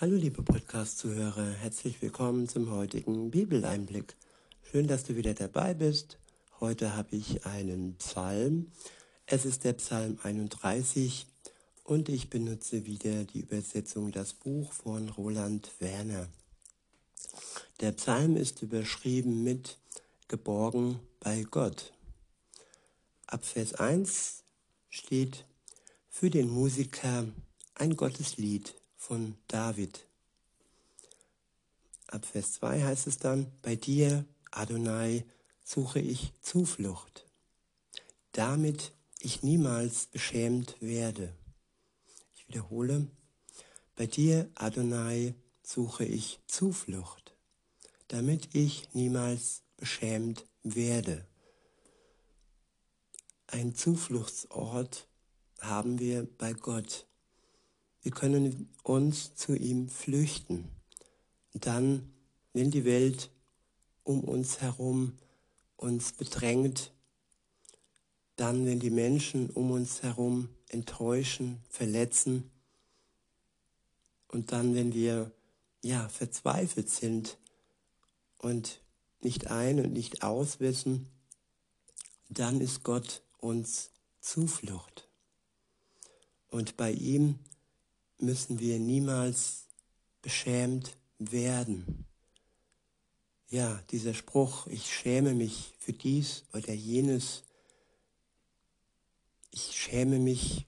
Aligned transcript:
Hallo 0.00 0.16
liebe 0.16 0.42
Podcast-Zuhörer, 0.42 1.50
herzlich 1.60 2.00
willkommen 2.00 2.48
zum 2.48 2.70
heutigen 2.70 3.30
Bibeleinblick. 3.30 4.16
Schön, 4.62 4.86
dass 4.86 5.04
du 5.04 5.14
wieder 5.14 5.34
dabei 5.34 5.74
bist. 5.74 6.18
Heute 6.58 6.96
habe 6.96 7.14
ich 7.16 7.44
einen 7.44 7.96
Psalm. 7.96 8.72
Es 9.26 9.44
ist 9.44 9.64
der 9.64 9.74
Psalm 9.74 10.18
31 10.22 11.26
und 11.84 12.08
ich 12.08 12.30
benutze 12.30 12.86
wieder 12.86 13.24
die 13.24 13.40
Übersetzung 13.40 14.10
Das 14.10 14.32
Buch 14.32 14.72
von 14.72 15.10
Roland 15.10 15.70
Werner. 15.80 16.30
Der 17.80 17.92
Psalm 17.92 18.38
ist 18.38 18.62
überschrieben 18.62 19.42
mit 19.44 19.76
Geborgen 20.28 20.98
bei 21.20 21.42
Gott. 21.42 21.92
Ab 23.26 23.44
Vers 23.44 23.74
1 23.74 24.44
steht 24.88 25.44
für 26.08 26.30
den 26.30 26.48
Musiker 26.48 27.26
ein 27.74 27.96
Gotteslied 27.96 28.79
von 29.00 29.34
David. 29.48 30.06
Ab 32.06 32.26
Vers 32.26 32.52
2 32.54 32.82
heißt 32.82 33.06
es 33.06 33.18
dann, 33.18 33.50
bei 33.62 33.74
dir, 33.74 34.26
Adonai, 34.50 35.24
suche 35.64 36.00
ich 36.00 36.32
Zuflucht, 36.42 37.24
damit 38.32 38.92
ich 39.18 39.42
niemals 39.42 40.06
beschämt 40.06 40.76
werde. 40.80 41.34
Ich 42.34 42.46
wiederhole, 42.46 43.08
bei 43.96 44.06
dir, 44.06 44.50
Adonai, 44.54 45.34
suche 45.62 46.04
ich 46.04 46.40
Zuflucht, 46.46 47.34
damit 48.08 48.54
ich 48.54 48.92
niemals 48.92 49.62
beschämt 49.78 50.46
werde. 50.62 51.26
Ein 53.46 53.74
Zufluchtsort 53.74 55.08
haben 55.60 55.98
wir 55.98 56.28
bei 56.38 56.52
Gott. 56.52 57.06
Wir 58.02 58.12
können 58.12 58.68
uns 58.82 59.34
zu 59.34 59.54
ihm 59.54 59.88
flüchten. 59.88 60.68
Dann, 61.52 62.10
wenn 62.52 62.70
die 62.70 62.84
Welt 62.84 63.30
um 64.04 64.24
uns 64.24 64.60
herum 64.60 65.18
uns 65.76 66.12
bedrängt, 66.12 66.92
dann, 68.36 68.66
wenn 68.66 68.80
die 68.80 68.90
Menschen 68.90 69.50
um 69.50 69.70
uns 69.70 70.02
herum 70.02 70.48
enttäuschen, 70.68 71.60
verletzen 71.68 72.50
und 74.28 74.52
dann, 74.52 74.74
wenn 74.74 74.94
wir 74.94 75.30
ja 75.82 76.08
verzweifelt 76.08 76.88
sind 76.88 77.38
und 78.38 78.80
nicht 79.20 79.48
ein 79.48 79.80
und 79.80 79.92
nicht 79.92 80.22
aus 80.22 80.60
wissen, 80.60 81.08
dann 82.28 82.60
ist 82.60 82.84
Gott 82.84 83.22
uns 83.38 83.90
Zuflucht. 84.20 85.08
Und 86.48 86.76
bei 86.76 86.92
ihm 86.92 87.38
müssen 88.22 88.58
wir 88.58 88.78
niemals 88.78 89.66
beschämt 90.22 90.96
werden. 91.18 92.06
Ja, 93.48 93.82
dieser 93.90 94.14
Spruch, 94.14 94.66
ich 94.68 94.94
schäme 94.94 95.34
mich 95.34 95.74
für 95.78 95.92
dies 95.92 96.44
oder 96.52 96.72
jenes, 96.72 97.42
ich 99.50 99.72
schäme 99.74 100.18
mich, 100.18 100.66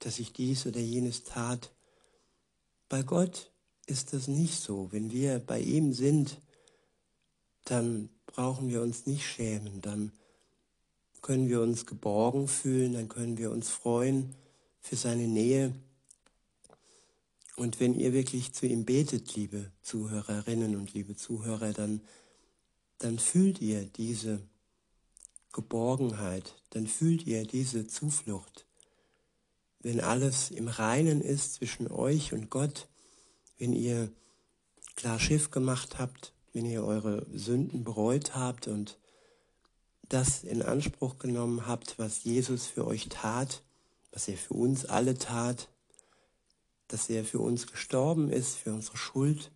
dass 0.00 0.18
ich 0.18 0.32
dies 0.32 0.66
oder 0.66 0.80
jenes 0.80 1.24
tat. 1.24 1.72
Bei 2.88 3.02
Gott 3.02 3.50
ist 3.86 4.12
das 4.12 4.28
nicht 4.28 4.60
so. 4.60 4.92
Wenn 4.92 5.10
wir 5.10 5.38
bei 5.38 5.60
ihm 5.60 5.92
sind, 5.92 6.38
dann 7.64 8.10
brauchen 8.26 8.68
wir 8.68 8.82
uns 8.82 9.06
nicht 9.06 9.26
schämen, 9.26 9.80
dann 9.80 10.12
können 11.22 11.48
wir 11.48 11.60
uns 11.60 11.86
geborgen 11.86 12.46
fühlen, 12.46 12.92
dann 12.92 13.08
können 13.08 13.38
wir 13.38 13.50
uns 13.50 13.68
freuen 13.68 14.34
für 14.80 14.96
seine 14.96 15.26
Nähe. 15.26 15.74
Und 17.58 17.80
wenn 17.80 17.98
ihr 17.98 18.12
wirklich 18.12 18.52
zu 18.52 18.66
ihm 18.66 18.84
betet, 18.84 19.34
liebe 19.34 19.72
Zuhörerinnen 19.82 20.76
und 20.76 20.94
liebe 20.94 21.16
Zuhörer, 21.16 21.72
dann, 21.72 22.00
dann 22.98 23.18
fühlt 23.18 23.60
ihr 23.60 23.84
diese 23.84 24.40
Geborgenheit, 25.52 26.54
dann 26.70 26.86
fühlt 26.86 27.26
ihr 27.26 27.44
diese 27.44 27.88
Zuflucht. 27.88 28.64
Wenn 29.80 29.98
alles 29.98 30.52
im 30.52 30.68
Reinen 30.68 31.20
ist 31.20 31.54
zwischen 31.54 31.90
euch 31.90 32.32
und 32.32 32.48
Gott, 32.48 32.86
wenn 33.58 33.72
ihr 33.72 34.12
klar 34.94 35.18
Schiff 35.18 35.50
gemacht 35.50 35.98
habt, 35.98 36.32
wenn 36.52 36.64
ihr 36.64 36.84
eure 36.84 37.26
Sünden 37.36 37.82
bereut 37.82 38.36
habt 38.36 38.68
und 38.68 39.00
das 40.08 40.44
in 40.44 40.62
Anspruch 40.62 41.18
genommen 41.18 41.66
habt, 41.66 41.98
was 41.98 42.22
Jesus 42.22 42.66
für 42.66 42.86
euch 42.86 43.08
tat, 43.08 43.64
was 44.12 44.28
er 44.28 44.36
für 44.36 44.54
uns 44.54 44.84
alle 44.84 45.18
tat, 45.18 45.68
dass 46.88 47.08
er 47.08 47.24
für 47.24 47.40
uns 47.40 47.66
gestorben 47.66 48.30
ist, 48.30 48.56
für 48.56 48.72
unsere 48.72 48.96
Schuld, 48.96 49.50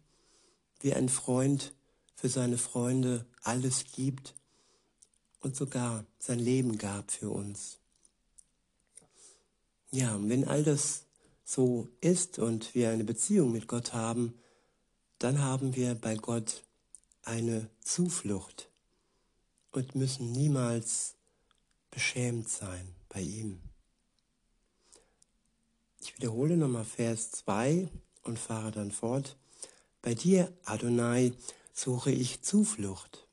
wie 0.80 0.94
ein 0.94 1.08
Freund 1.08 1.72
für 2.14 2.28
seine 2.28 2.58
Freunde 2.58 3.26
alles 3.42 3.86
gibt 3.92 4.34
und 5.40 5.56
sogar 5.56 6.04
sein 6.18 6.38
Leben 6.38 6.78
gab 6.78 7.10
für 7.10 7.30
uns. 7.30 7.78
Ja, 9.90 10.14
und 10.14 10.28
wenn 10.28 10.46
all 10.46 10.62
das 10.62 11.06
so 11.44 11.88
ist 12.00 12.38
und 12.38 12.74
wir 12.74 12.90
eine 12.90 13.04
Beziehung 13.04 13.52
mit 13.52 13.66
Gott 13.66 13.92
haben, 13.92 14.34
dann 15.18 15.40
haben 15.40 15.74
wir 15.76 15.94
bei 15.94 16.16
Gott 16.16 16.64
eine 17.22 17.68
Zuflucht 17.80 18.70
und 19.72 19.94
müssen 19.94 20.32
niemals 20.32 21.14
beschämt 21.90 22.48
sein 22.48 22.94
bei 23.08 23.20
ihm. 23.20 23.60
Ich 26.02 26.16
wiederhole 26.16 26.56
nochmal 26.56 26.84
Vers 26.84 27.30
2 27.30 27.88
und 28.24 28.38
fahre 28.38 28.72
dann 28.72 28.90
fort. 28.90 29.36
Bei 30.02 30.14
dir, 30.14 30.52
Adonai, 30.64 31.32
suche 31.72 32.10
ich 32.10 32.42
Zuflucht, 32.42 33.28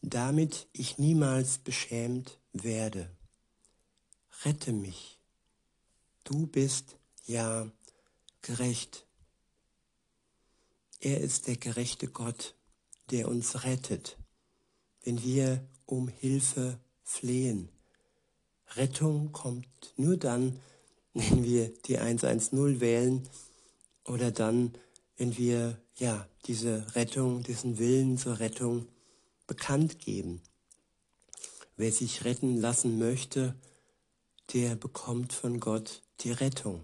damit 0.00 0.68
ich 0.72 0.98
niemals 0.98 1.58
beschämt 1.58 2.38
werde. 2.52 3.10
Rette 4.44 4.72
mich. 4.72 5.18
Du 6.22 6.46
bist 6.46 6.96
ja 7.26 7.68
gerecht. 8.42 9.04
Er 11.00 11.20
ist 11.20 11.48
der 11.48 11.56
gerechte 11.56 12.06
Gott 12.06 12.54
der 13.10 13.28
uns 13.28 13.64
rettet, 13.64 14.18
wenn 15.02 15.22
wir 15.22 15.66
um 15.86 16.08
Hilfe 16.08 16.78
flehen. 17.02 17.70
Rettung 18.76 19.32
kommt 19.32 19.94
nur 19.96 20.16
dann, 20.16 20.60
wenn 21.18 21.42
wir 21.42 21.72
die 21.86 21.98
110 21.98 22.80
wählen 22.80 23.28
oder 24.04 24.30
dann, 24.30 24.72
wenn 25.16 25.36
wir 25.36 25.78
ja 25.96 26.28
diese 26.46 26.86
Rettung, 26.94 27.42
diesen 27.42 27.78
Willen 27.78 28.18
zur 28.18 28.38
Rettung 28.38 28.86
bekannt 29.46 29.98
geben. 29.98 30.40
Wer 31.76 31.92
sich 31.92 32.24
retten 32.24 32.56
lassen 32.56 32.98
möchte, 32.98 33.54
der 34.52 34.76
bekommt 34.76 35.32
von 35.32 35.60
Gott 35.60 36.02
die 36.20 36.32
Rettung. 36.32 36.82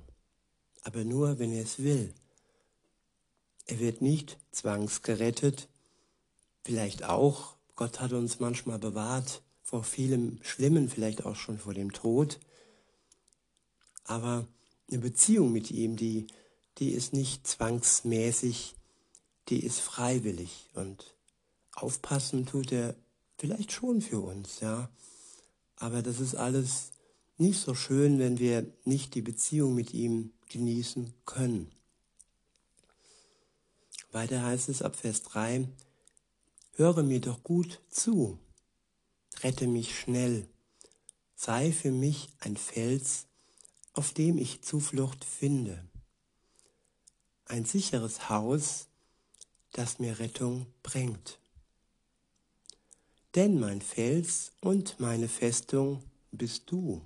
Aber 0.83 1.05
nur, 1.05 1.39
wenn 1.39 1.53
er 1.53 1.63
es 1.63 1.79
will. 1.79 2.13
Er 3.67 3.79
wird 3.79 4.03
nicht 4.03 4.39
zwangsgerettet, 4.53 5.69
vielleicht 6.63 7.05
auch, 7.05 7.55
Gott 7.77 8.01
hat 8.01 8.13
uns 8.13 8.41
manchmal 8.41 8.79
bewahrt 8.79 9.43
vor 9.63 9.85
vielem 9.85 10.39
Schlimmen, 10.43 10.89
vielleicht 10.89 11.25
auch 11.25 11.37
schon 11.37 11.59
vor 11.59 11.73
dem 11.73 11.93
Tod. 11.93 12.39
Aber 14.05 14.47
eine 14.91 15.01
Beziehung 15.01 15.53
mit 15.53 15.71
ihm, 15.71 15.97
die, 15.97 16.27
die 16.79 16.91
ist 16.91 17.13
nicht 17.13 17.47
zwangsmäßig, 17.47 18.75
die 19.49 19.65
ist 19.65 19.81
freiwillig. 19.81 20.71
Und 20.75 21.15
aufpassen 21.75 22.47
tut 22.47 22.73
er 22.73 22.95
vielleicht 23.39 23.73
schon 23.73 24.01
für 24.01 24.21
uns, 24.21 24.61
ja. 24.61 24.89
Aber 25.77 26.03
das 26.03 26.21
ist 26.21 26.35
alles 26.35 26.93
nicht 27.37 27.61
so 27.61 27.75
schön, 27.75 28.19
wenn 28.19 28.39
wir 28.39 28.67
nicht 28.85 29.15
die 29.15 29.23
Beziehung 29.23 29.75
mit 29.75 29.93
ihm 29.93 30.33
genießen 30.49 31.13
können. 31.25 31.73
Weiter 34.13 34.43
heißt 34.43 34.69
es 34.69 34.83
ab 34.83 34.95
Vers 34.97 35.23
3, 35.25 35.69
Höre 36.77 37.03
mir 37.03 37.21
doch 37.21 37.43
gut 37.45 37.81
zu, 37.89 38.39
rette 39.43 39.69
mich 39.69 39.99
schnell, 39.99 40.49
sei 41.37 41.71
für 41.71 41.93
mich 41.93 42.29
ein 42.41 42.57
Fels, 42.57 43.27
auf 43.95 44.13
dem 44.13 44.39
ich 44.39 44.63
Zuflucht 44.63 45.25
finde, 45.25 45.89
ein 47.47 47.65
sicheres 47.65 48.29
Haus, 48.29 48.89
das 49.73 50.01
mir 50.01 50.19
Rettung 50.19 50.67
bringt. 50.83 51.39
Denn 53.37 53.59
mein 53.59 53.81
Fels 53.81 54.53
und 54.61 54.99
meine 54.99 55.29
Festung 55.29 56.03
bist 56.33 56.71
du. 56.71 57.03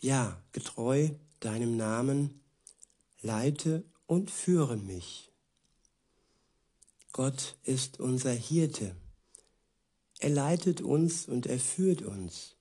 Ja, 0.00 0.42
getreu 0.52 1.10
deinem 1.40 1.76
Namen, 1.76 2.40
leite 3.22 3.84
und 4.06 4.30
führe 4.30 4.76
mich. 4.76 5.30
Gott 7.12 7.56
ist 7.62 8.00
unser 8.00 8.32
Hirte. 8.32 8.96
Er 10.18 10.30
leitet 10.30 10.80
uns 10.80 11.26
und 11.26 11.46
er 11.46 11.60
führt 11.60 12.02
uns 12.02 12.53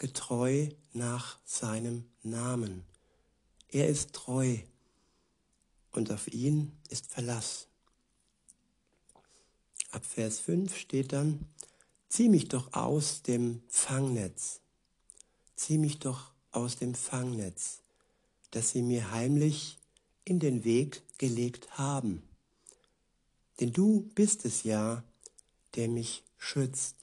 getreu 0.00 0.70
nach 0.92 1.38
seinem 1.44 2.06
Namen. 2.24 2.84
Er 3.68 3.88
ist 3.88 4.12
treu. 4.12 4.58
und 5.92 6.12
auf 6.12 6.32
ihn 6.32 6.72
ist 6.88 7.06
Verlass. 7.06 7.66
Ab 9.90 10.04
Vers 10.04 10.38
5 10.38 10.76
steht 10.76 11.12
dann, 11.12 11.46
zieh 12.08 12.28
mich 12.28 12.46
doch 12.48 12.72
aus 12.74 13.22
dem 13.22 13.62
Fangnetz, 13.68 14.60
zieh 15.56 15.78
mich 15.78 15.98
doch 15.98 16.32
aus 16.52 16.76
dem 16.76 16.94
Fangnetz, 16.94 17.80
das 18.52 18.70
sie 18.70 18.82
mir 18.82 19.10
heimlich 19.10 19.78
in 20.24 20.38
den 20.38 20.62
Weg 20.62 21.02
gelegt 21.18 21.76
haben. 21.76 22.22
Denn 23.58 23.72
du 23.72 24.08
bist 24.14 24.44
es 24.44 24.62
ja, 24.62 25.02
der 25.74 25.88
mich 25.88 26.22
schützt. 26.38 26.94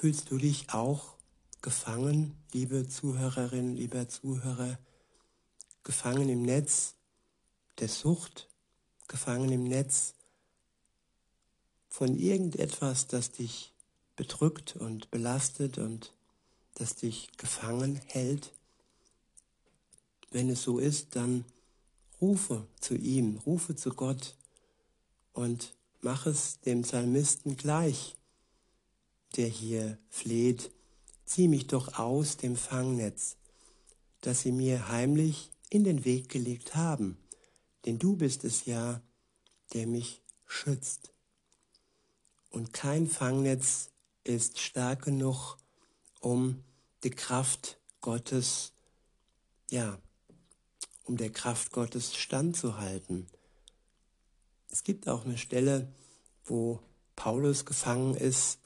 Fühlst 0.00 0.30
du 0.30 0.38
dich 0.38 0.72
auch 0.72 1.16
gefangen, 1.60 2.36
liebe 2.52 2.86
Zuhörerin, 2.86 3.74
lieber 3.74 4.08
Zuhörer, 4.08 4.78
gefangen 5.82 6.28
im 6.28 6.42
Netz 6.42 6.94
der 7.80 7.88
Sucht, 7.88 8.46
gefangen 9.08 9.50
im 9.50 9.64
Netz 9.64 10.14
von 11.88 12.16
irgendetwas, 12.16 13.08
das 13.08 13.32
dich 13.32 13.74
bedrückt 14.14 14.76
und 14.76 15.10
belastet 15.10 15.78
und 15.78 16.14
das 16.74 16.94
dich 16.94 17.36
gefangen 17.36 17.96
hält? 18.06 18.52
Wenn 20.30 20.48
es 20.48 20.62
so 20.62 20.78
ist, 20.78 21.16
dann 21.16 21.44
rufe 22.20 22.68
zu 22.78 22.94
ihm, 22.94 23.38
rufe 23.38 23.74
zu 23.74 23.90
Gott 23.90 24.36
und 25.32 25.74
mach 26.02 26.26
es 26.26 26.60
dem 26.60 26.82
Psalmisten 26.82 27.56
gleich, 27.56 28.14
der 29.36 29.48
hier 29.48 29.98
fleht, 30.08 30.70
zieh 31.24 31.48
mich 31.48 31.66
doch 31.66 31.98
aus 31.98 32.36
dem 32.36 32.56
Fangnetz, 32.56 33.36
das 34.20 34.40
sie 34.40 34.52
mir 34.52 34.88
heimlich 34.88 35.50
in 35.70 35.84
den 35.84 36.04
Weg 36.04 36.28
gelegt 36.28 36.74
haben, 36.74 37.18
denn 37.84 37.98
du 37.98 38.16
bist 38.16 38.44
es 38.44 38.64
ja, 38.64 39.02
der 39.74 39.86
mich 39.86 40.22
schützt. 40.46 41.12
Und 42.50 42.72
kein 42.72 43.06
Fangnetz 43.06 43.90
ist 44.24 44.58
stark 44.58 45.04
genug, 45.04 45.58
um 46.20 46.64
die 47.04 47.10
Kraft 47.10 47.78
Gottes, 48.00 48.72
ja, 49.70 49.98
um 51.04 51.16
der 51.16 51.30
Kraft 51.30 51.72
Gottes 51.72 52.16
standzuhalten. 52.16 53.26
Es 54.70 54.82
gibt 54.84 55.08
auch 55.08 55.24
eine 55.24 55.38
Stelle, 55.38 55.92
wo 56.44 56.80
Paulus 57.16 57.64
gefangen 57.64 58.14
ist 58.14 58.58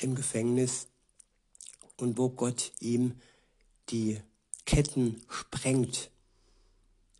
im 0.00 0.14
Gefängnis 0.14 0.88
und 1.96 2.18
wo 2.18 2.30
Gott 2.30 2.72
ihm 2.80 3.20
die 3.90 4.20
Ketten 4.64 5.22
sprengt. 5.28 6.10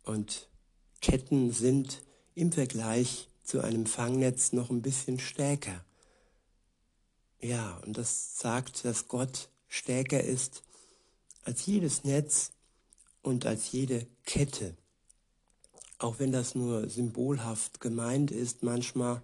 Und 0.03 0.47
Ketten 1.01 1.51
sind 1.51 2.01
im 2.35 2.51
Vergleich 2.51 3.29
zu 3.43 3.61
einem 3.61 3.85
Fangnetz 3.85 4.53
noch 4.53 4.69
ein 4.69 4.81
bisschen 4.81 5.19
stärker. 5.19 5.83
Ja, 7.39 7.77
und 7.85 7.97
das 7.97 8.39
sagt, 8.39 8.85
dass 8.85 9.07
Gott 9.07 9.49
stärker 9.67 10.23
ist 10.23 10.63
als 11.43 11.65
jedes 11.65 12.03
Netz 12.03 12.51
und 13.21 13.45
als 13.45 13.71
jede 13.71 14.07
Kette. 14.25 14.75
Auch 15.97 16.19
wenn 16.19 16.31
das 16.31 16.55
nur 16.55 16.89
symbolhaft 16.89 17.79
gemeint 17.79 18.31
ist 18.31 18.63
manchmal 18.63 19.21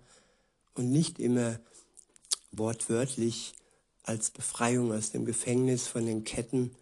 und 0.75 0.91
nicht 0.91 1.19
immer 1.19 1.59
wortwörtlich 2.51 3.53
als 4.03 4.31
Befreiung 4.31 4.91
aus 4.91 5.11
dem 5.11 5.25
Gefängnis 5.25 5.87
von 5.87 6.05
den 6.05 6.23
Ketten, 6.23 6.75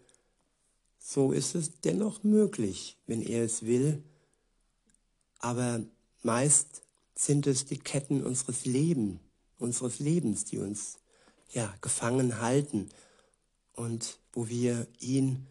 so 0.98 1.32
ist 1.32 1.54
es 1.54 1.80
dennoch 1.80 2.22
möglich, 2.24 2.96
wenn 3.06 3.22
er 3.22 3.44
es 3.44 3.64
will. 3.64 4.02
Aber 5.38 5.82
meist 6.22 6.82
sind 7.14 7.46
es 7.46 7.66
die 7.66 7.78
Ketten 7.78 8.24
unseres 8.24 8.64
Lebens, 8.64 9.20
unseres 9.58 9.98
Lebens, 9.98 10.44
die 10.44 10.58
uns 10.58 10.98
ja 11.50 11.74
gefangen 11.80 12.40
halten 12.40 12.88
und 13.72 14.18
wo 14.32 14.48
wir 14.48 14.86
ihn 15.00 15.46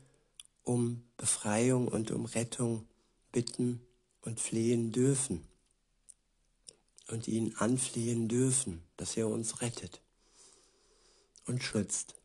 um 0.63 1.03
Befreiung 1.17 1.87
und 1.87 2.11
um 2.11 2.25
Rettung 2.25 2.87
bitten 3.31 3.81
und 4.21 4.39
flehen 4.39 4.91
dürfen 4.91 5.43
und 7.07 7.27
ihn 7.27 7.55
anflehen 7.55 8.27
dürfen, 8.27 8.83
dass 8.97 9.15
er 9.15 9.27
uns 9.27 9.61
rettet 9.61 10.01
und 11.47 11.63
schützt. 11.63 12.15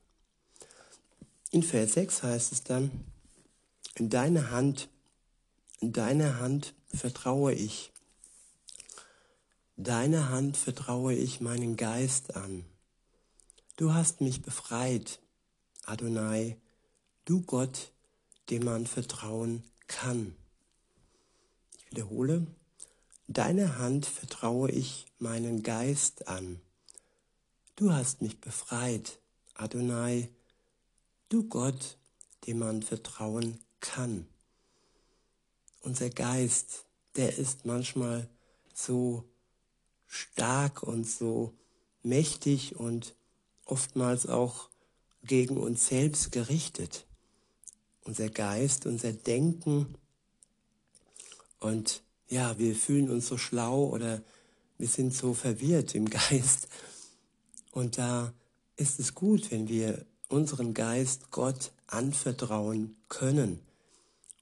In 1.50 1.62
Vers 1.62 1.94
6 1.94 2.22
heißt 2.22 2.52
es 2.52 2.64
dann, 2.64 2.90
in 3.94 4.08
deine 4.08 4.50
Hand, 4.50 4.88
in 5.80 5.92
deine 5.92 6.38
Hand 6.38 6.74
vertraue 6.88 7.52
ich. 7.52 7.92
Deine 9.76 10.28
Hand 10.28 10.56
vertraue 10.56 11.14
ich 11.14 11.40
meinen 11.40 11.76
Geist 11.76 12.36
an. 12.36 12.64
Du 13.76 13.92
hast 13.92 14.20
mich 14.20 14.42
befreit, 14.42 15.20
Adonai, 15.84 16.56
du 17.24 17.42
Gott, 17.42 17.92
dem 18.48 18.64
man 18.64 18.86
vertrauen 18.86 19.62
kann. 19.88 20.34
Ich 21.76 21.90
wiederhole, 21.90 22.46
deine 23.28 23.78
Hand 23.78 24.06
vertraue 24.06 24.70
ich 24.70 25.06
meinen 25.18 25.62
Geist 25.62 26.28
an. 26.28 26.60
Du 27.82 27.92
hast 27.92 28.22
mich 28.22 28.40
befreit, 28.40 29.18
Adonai, 29.54 30.28
du 31.28 31.48
Gott, 31.48 31.98
dem 32.46 32.60
man 32.60 32.80
vertrauen 32.80 33.58
kann. 33.80 34.28
Unser 35.80 36.08
Geist, 36.08 36.84
der 37.16 37.36
ist 37.38 37.66
manchmal 37.66 38.28
so 38.72 39.24
stark 40.06 40.84
und 40.84 41.08
so 41.08 41.54
mächtig 42.04 42.76
und 42.76 43.16
oftmals 43.64 44.28
auch 44.28 44.68
gegen 45.24 45.56
uns 45.56 45.88
selbst 45.88 46.30
gerichtet 46.30 47.04
unser 48.04 48.28
Geist, 48.28 48.86
unser 48.86 49.12
Denken. 49.12 49.96
Und 51.58 52.04
ja, 52.28 52.56
wir 52.60 52.76
fühlen 52.76 53.10
uns 53.10 53.26
so 53.26 53.38
schlau 53.38 53.86
oder 53.86 54.22
wir 54.78 54.86
sind 54.86 55.12
so 55.12 55.34
verwirrt 55.34 55.96
im 55.96 56.08
Geist. 56.10 56.68
Und 57.72 57.98
da 57.98 58.32
ist 58.76 59.00
es 59.00 59.14
gut, 59.14 59.50
wenn 59.50 59.68
wir 59.68 60.06
unseren 60.28 60.74
Geist 60.74 61.30
Gott 61.30 61.72
anvertrauen 61.86 62.96
können 63.08 63.60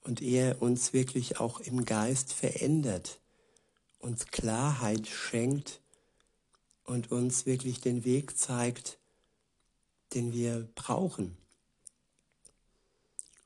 und 0.03 0.21
er 0.21 0.61
uns 0.61 0.93
wirklich 0.93 1.39
auch 1.39 1.59
im 1.59 1.85
Geist 1.85 2.33
verändert, 2.33 3.19
uns 3.99 4.27
Klarheit 4.27 5.07
schenkt 5.07 5.81
und 6.83 7.11
uns 7.11 7.45
wirklich 7.45 7.81
den 7.81 8.03
Weg 8.03 8.37
zeigt, 8.37 8.99
den 10.13 10.33
wir 10.33 10.67
brauchen. 10.75 11.37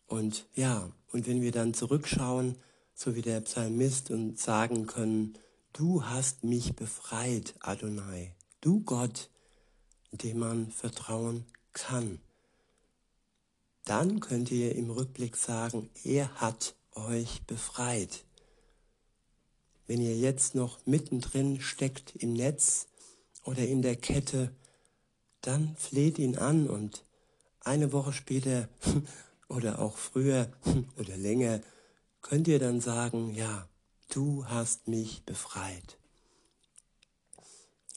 Und 0.08 0.48
ja, 0.56 0.92
und 1.12 1.28
wenn 1.28 1.42
wir 1.42 1.52
dann 1.52 1.74
zurückschauen, 1.74 2.58
so 2.96 3.16
wie 3.16 3.22
der 3.22 3.42
Psalmist 3.42 4.10
und 4.10 4.40
sagen 4.40 4.88
können, 4.88 5.38
du 5.74 6.06
hast 6.06 6.44
mich 6.44 6.76
befreit, 6.76 7.56
Adonai, 7.60 8.34
du 8.62 8.82
Gott, 8.82 9.30
dem 10.18 10.40
man 10.40 10.72
vertrauen 10.72 11.46
kann. 11.74 12.20
Dann 13.84 14.20
könnt 14.20 14.52
ihr 14.52 14.76
im 14.76 14.90
Rückblick 14.90 15.36
sagen, 15.36 15.90
er 16.04 16.34
hat 16.36 16.76
euch 16.94 17.44
befreit. 17.44 18.26
Wenn 19.88 20.02
ihr 20.02 20.18
jetzt 20.18 20.56
noch 20.56 20.84
mittendrin 20.86 21.62
steckt 21.62 22.16
im 22.16 22.34
Netz 22.34 22.88
oder 23.44 23.66
in 23.68 23.82
der 23.82 23.96
Kette, 23.96 24.52
dann 25.42 25.76
fleht 25.76 26.18
ihn 26.18 26.38
an 26.38 26.68
und 26.68 27.06
eine 27.62 27.92
Woche 27.92 28.14
später 28.14 28.68
oder 29.50 29.80
auch 29.80 29.98
früher 29.98 30.52
oder 30.98 31.16
länger, 31.18 31.62
könnt 32.22 32.48
ihr 32.48 32.58
dann 32.58 32.82
sagen, 32.82 33.36
ja, 33.36 33.70
du 34.10 34.46
hast 34.48 34.88
mich 34.88 35.24
befreit. 35.26 36.00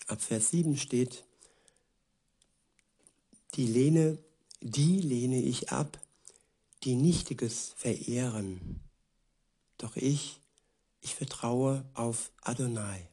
Ab 0.07 0.21
Vers 0.21 0.51
7 0.51 0.77
steht, 0.77 1.25
die 3.59 3.67
lehne, 3.67 4.17
die 4.63 5.03
lehne 5.03 5.43
ich 5.43 5.71
ab, 5.71 6.01
die 6.85 6.95
Nichtiges 6.95 7.75
verehren. 7.77 8.81
Doch 9.77 9.97
ich, 9.97 10.41
ich 11.03 11.15
vertraue 11.15 11.85
auf 11.93 12.33
Adonai. 12.41 13.11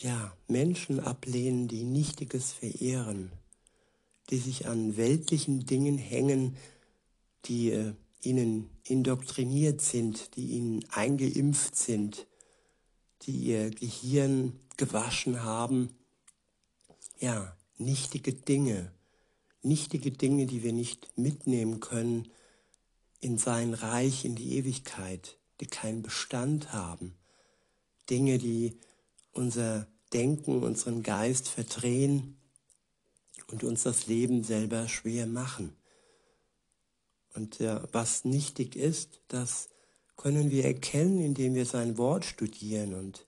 Ja, 0.00 0.36
Menschen 0.48 0.98
ablehnen, 0.98 1.68
die 1.68 1.84
Nichtiges 1.84 2.50
verehren 2.50 3.30
die 4.30 4.38
sich 4.38 4.66
an 4.66 4.96
weltlichen 4.96 5.66
Dingen 5.66 5.98
hängen, 5.98 6.56
die 7.44 7.70
äh, 7.70 7.94
ihnen 8.22 8.70
indoktriniert 8.84 9.80
sind, 9.80 10.36
die 10.36 10.46
ihnen 10.56 10.84
eingeimpft 10.90 11.76
sind, 11.76 12.26
die 13.22 13.32
ihr 13.32 13.70
Gehirn 13.70 14.58
gewaschen 14.76 15.42
haben. 15.42 15.90
Ja, 17.20 17.56
nichtige 17.76 18.32
Dinge, 18.32 18.92
nichtige 19.62 20.10
Dinge, 20.10 20.46
die 20.46 20.62
wir 20.62 20.72
nicht 20.72 21.08
mitnehmen 21.16 21.80
können 21.80 22.30
in 23.20 23.38
sein 23.38 23.74
Reich, 23.74 24.24
in 24.24 24.36
die 24.36 24.56
Ewigkeit, 24.56 25.38
die 25.60 25.66
keinen 25.66 26.02
Bestand 26.02 26.72
haben. 26.72 27.14
Dinge, 28.10 28.38
die 28.38 28.78
unser 29.32 29.86
Denken, 30.12 30.62
unseren 30.62 31.02
Geist 31.02 31.48
verdrehen 31.48 32.36
und 33.48 33.64
uns 33.64 33.82
das 33.82 34.06
Leben 34.06 34.44
selber 34.44 34.88
schwer 34.88 35.26
machen. 35.26 35.74
Und 37.34 37.58
ja, 37.58 37.86
was 37.92 38.24
nichtig 38.24 38.76
ist, 38.76 39.20
das 39.28 39.68
können 40.16 40.50
wir 40.50 40.64
erkennen, 40.64 41.20
indem 41.20 41.54
wir 41.54 41.66
sein 41.66 41.98
Wort 41.98 42.24
studieren 42.24 42.94
und 42.94 43.26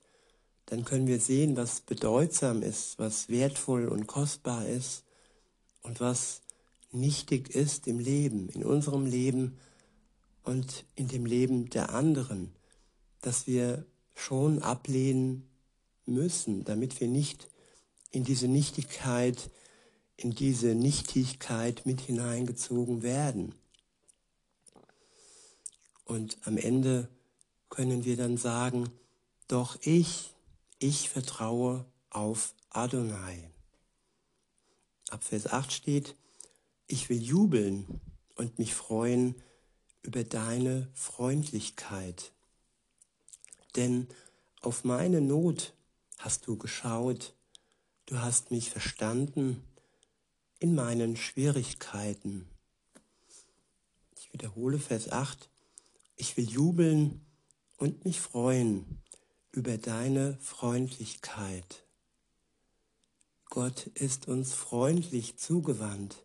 dann 0.67 0.83
können 0.83 1.07
wir 1.07 1.19
sehen, 1.19 1.55
was 1.57 1.81
bedeutsam 1.81 2.61
ist, 2.61 2.99
was 2.99 3.29
wertvoll 3.29 3.87
und 3.87 4.05
kostbar 4.05 4.67
ist 4.67 5.03
und 5.81 5.99
was 6.01 6.41
nichtig 6.91 7.49
ist 7.49 7.87
im 7.87 7.99
Leben, 7.99 8.49
in 8.49 8.63
unserem 8.63 9.05
Leben 9.05 9.57
und 10.43 10.85
in 10.95 11.07
dem 11.07 11.25
Leben 11.25 11.69
der 11.69 11.93
anderen, 11.93 12.53
dass 13.21 13.47
wir 13.47 13.85
schon 14.13 14.61
ablehnen 14.61 15.47
müssen, 16.05 16.65
damit 16.65 16.99
wir 16.99 17.07
nicht 17.07 17.47
in 18.11 18.25
diese 18.25 18.49
Nichtigkeit, 18.49 19.49
in 20.17 20.31
diese 20.31 20.75
Nichtigkeit 20.75 21.85
mit 21.85 22.01
hineingezogen 22.01 23.03
werden. 23.03 23.55
Und 26.03 26.37
am 26.43 26.57
Ende 26.57 27.07
können 27.69 28.03
wir 28.03 28.17
dann 28.17 28.37
sagen, 28.37 28.89
doch 29.47 29.77
ich, 29.81 30.33
ich 30.79 31.09
vertraue 31.09 31.85
auf 32.09 32.53
Adonai. 32.69 33.49
Ab 35.09 35.23
Vers 35.23 35.47
8 35.47 35.71
steht, 35.71 36.15
ich 36.87 37.09
will 37.09 37.21
jubeln 37.21 38.01
und 38.35 38.59
mich 38.59 38.73
freuen 38.73 39.35
über 40.03 40.23
deine 40.23 40.89
Freundlichkeit. 40.93 42.31
Denn 43.75 44.07
auf 44.61 44.83
meine 44.83 45.21
Not 45.21 45.73
hast 46.17 46.47
du 46.47 46.57
geschaut, 46.57 47.33
du 48.05 48.19
hast 48.19 48.51
mich 48.51 48.69
verstanden 48.69 49.63
in 50.59 50.75
meinen 50.75 51.17
Schwierigkeiten. 51.17 52.47
Ich 54.15 54.31
wiederhole 54.33 54.79
Vers 54.79 55.11
8, 55.11 55.49
ich 56.15 56.37
will 56.37 56.49
jubeln 56.49 57.25
und 57.77 58.05
mich 58.05 58.19
freuen 58.21 59.01
über 59.57 59.79
deine 59.79 60.37
Freundlichkeit. 60.39 61.83
Gott 63.49 63.87
ist 63.95 64.27
uns 64.27 64.53
freundlich 64.53 65.37
zugewandt. 65.39 66.23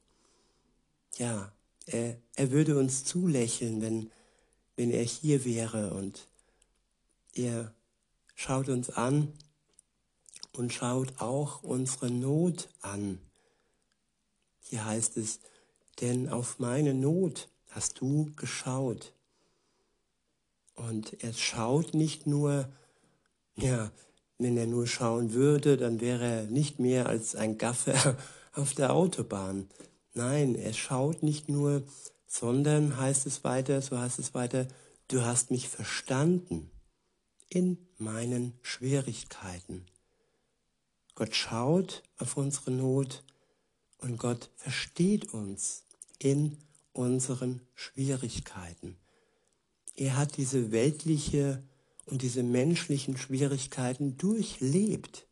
Ja, 1.17 1.51
er, 1.87 2.19
er 2.37 2.51
würde 2.51 2.79
uns 2.79 3.07
zulächeln, 3.07 3.81
wenn, 3.81 4.11
wenn 4.77 4.91
er 4.91 5.03
hier 5.03 5.47
wäre 5.47 5.95
und 5.95 6.29
er 7.33 7.75
schaut 8.35 8.69
uns 8.69 8.91
an 8.91 9.33
und 10.53 10.75
schaut 10.75 11.19
auch 11.23 11.63
unsere 11.63 12.11
Not 12.11 12.69
an. 12.83 13.19
Hier 14.61 14.85
heißt 14.85 15.17
es, 15.17 15.41
denn 16.03 16.29
auf 16.29 16.59
meine 16.59 16.93
Not 16.93 17.49
hast 17.71 17.99
du 17.99 18.31
geschaut. 18.37 19.15
Und 20.75 21.25
er 21.25 21.33
schaut 21.33 21.95
nicht 21.95 22.27
nur, 22.27 22.71
ja, 23.57 23.91
wenn 24.39 24.57
er 24.57 24.67
nur 24.67 24.87
schauen 24.87 25.33
würde, 25.33 25.77
dann 25.77 26.01
wäre 26.01 26.25
er 26.25 26.43
nicht 26.45 26.79
mehr 26.79 27.07
als 27.07 27.35
ein 27.35 27.59
Gaffer 27.59 28.17
auf 28.53 28.75
der 28.75 28.93
Autobahn. 28.93 29.69
Nein, 30.15 30.55
er 30.55 30.73
schaut 30.73 31.23
nicht 31.23 31.49
nur, 31.49 31.83
sondern 32.27 32.97
heißt 32.97 33.27
es 33.27 33.45
weiter, 33.45 33.81
so 33.83 33.99
heißt 33.99 34.19
es 34.19 34.35
weiter, 34.35 34.67
du 35.09 35.23
hast 35.23 35.51
mich 35.51 35.69
verstanden 35.69 36.71
in 37.49 37.79
meinen 37.99 38.55
Schwierigkeiten. 38.63 39.87
Gott 41.15 41.35
schaut 41.35 42.03
auf 42.19 42.37
unsere 42.37 42.71
Not 42.71 43.23
und 43.99 44.19
Gott 44.19 44.51
versteht 44.57 45.33
uns 45.33 45.85
in 46.19 46.57
unseren 46.93 47.61
Schwierigkeiten. 47.75 48.97
Er 49.95 50.17
hat 50.17 50.37
diese 50.37 50.73
weltliche 50.73 51.63
und 52.13 52.21
diese 52.21 52.43
menschlichen 52.43 53.17
Schwierigkeiten 53.17 54.19
durchlebt 54.19 55.27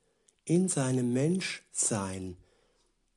in 0.47 0.71
seinem 0.71 1.13
Menschsein. 1.13 2.39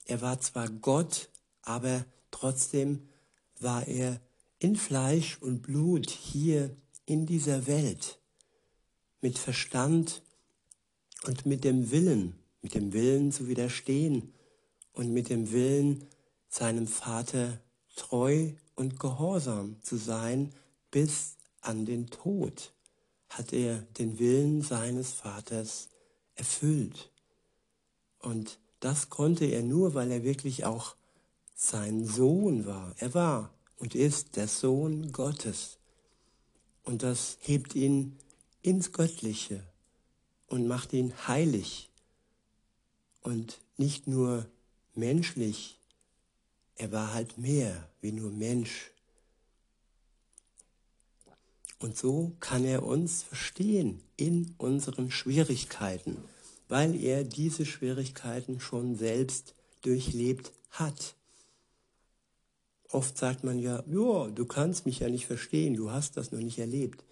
Er 0.03 0.19
war 0.19 0.41
zwar 0.41 0.67
Gott, 0.67 1.29
aber 1.61 2.03
trotzdem 2.29 3.07
war 3.61 3.87
er 3.87 4.19
in 4.59 4.75
Fleisch 4.75 5.37
und 5.39 5.61
Blut 5.61 6.09
hier 6.09 6.75
in 7.05 7.25
dieser 7.25 7.65
Welt 7.65 8.19
mit 9.21 9.37
Verstand 9.37 10.23
und 11.25 11.45
mit 11.45 11.63
dem 11.63 11.89
Willen, 11.89 12.35
mit 12.61 12.75
dem 12.75 12.91
Willen 12.91 13.31
zu 13.31 13.47
widerstehen 13.47 14.33
und 14.91 15.13
mit 15.13 15.29
dem 15.29 15.53
Willen, 15.53 16.05
seinem 16.49 16.85
Vater 16.85 17.61
treu 17.95 18.51
und 18.75 18.99
gehorsam 18.99 19.77
zu 19.81 19.95
sein 19.95 20.53
bis 20.91 21.37
an 21.61 21.85
den 21.85 22.07
Tod 22.07 22.73
hat 23.37 23.53
er 23.53 23.79
den 23.97 24.19
Willen 24.19 24.61
seines 24.61 25.11
Vaters 25.11 25.89
erfüllt. 26.35 27.11
Und 28.19 28.59
das 28.79 29.09
konnte 29.09 29.45
er 29.45 29.63
nur, 29.63 29.93
weil 29.93 30.11
er 30.11 30.23
wirklich 30.23 30.65
auch 30.65 30.95
sein 31.55 32.05
Sohn 32.05 32.65
war. 32.65 32.93
Er 32.97 33.13
war 33.13 33.53
und 33.77 33.95
ist 33.95 34.35
der 34.35 34.47
Sohn 34.47 35.11
Gottes. 35.11 35.77
Und 36.83 37.03
das 37.03 37.37
hebt 37.41 37.75
ihn 37.75 38.17
ins 38.61 38.91
Göttliche 38.91 39.63
und 40.47 40.67
macht 40.67 40.93
ihn 40.93 41.13
heilig 41.27 41.89
und 43.21 43.59
nicht 43.77 44.07
nur 44.07 44.45
menschlich. 44.93 45.79
Er 46.75 46.91
war 46.91 47.13
halt 47.13 47.37
mehr 47.37 47.89
wie 48.01 48.11
nur 48.11 48.31
Mensch. 48.31 48.92
Und 51.83 51.97
so 51.97 52.31
kann 52.39 52.63
er 52.63 52.83
uns 52.83 53.23
verstehen 53.23 54.01
in 54.15 54.55
unseren 54.57 55.11
Schwierigkeiten, 55.11 56.15
weil 56.69 56.95
er 56.95 57.25
diese 57.25 57.65
Schwierigkeiten 57.65 58.61
schon 58.61 58.95
selbst 58.95 59.53
durchlebt 59.81 60.53
hat. 60.69 61.15
Oft 62.89 63.17
sagt 63.17 63.43
man 63.43 63.59
ja, 63.59 63.83
ja, 63.85 64.27
du 64.29 64.45
kannst 64.45 64.85
mich 64.85 64.99
ja 64.99 65.09
nicht 65.09 65.25
verstehen, 65.25 65.75
du 65.75 65.91
hast 65.91 66.15
das 66.15 66.31
noch 66.31 66.39
nicht 66.39 66.57
erlebt. 66.57 67.03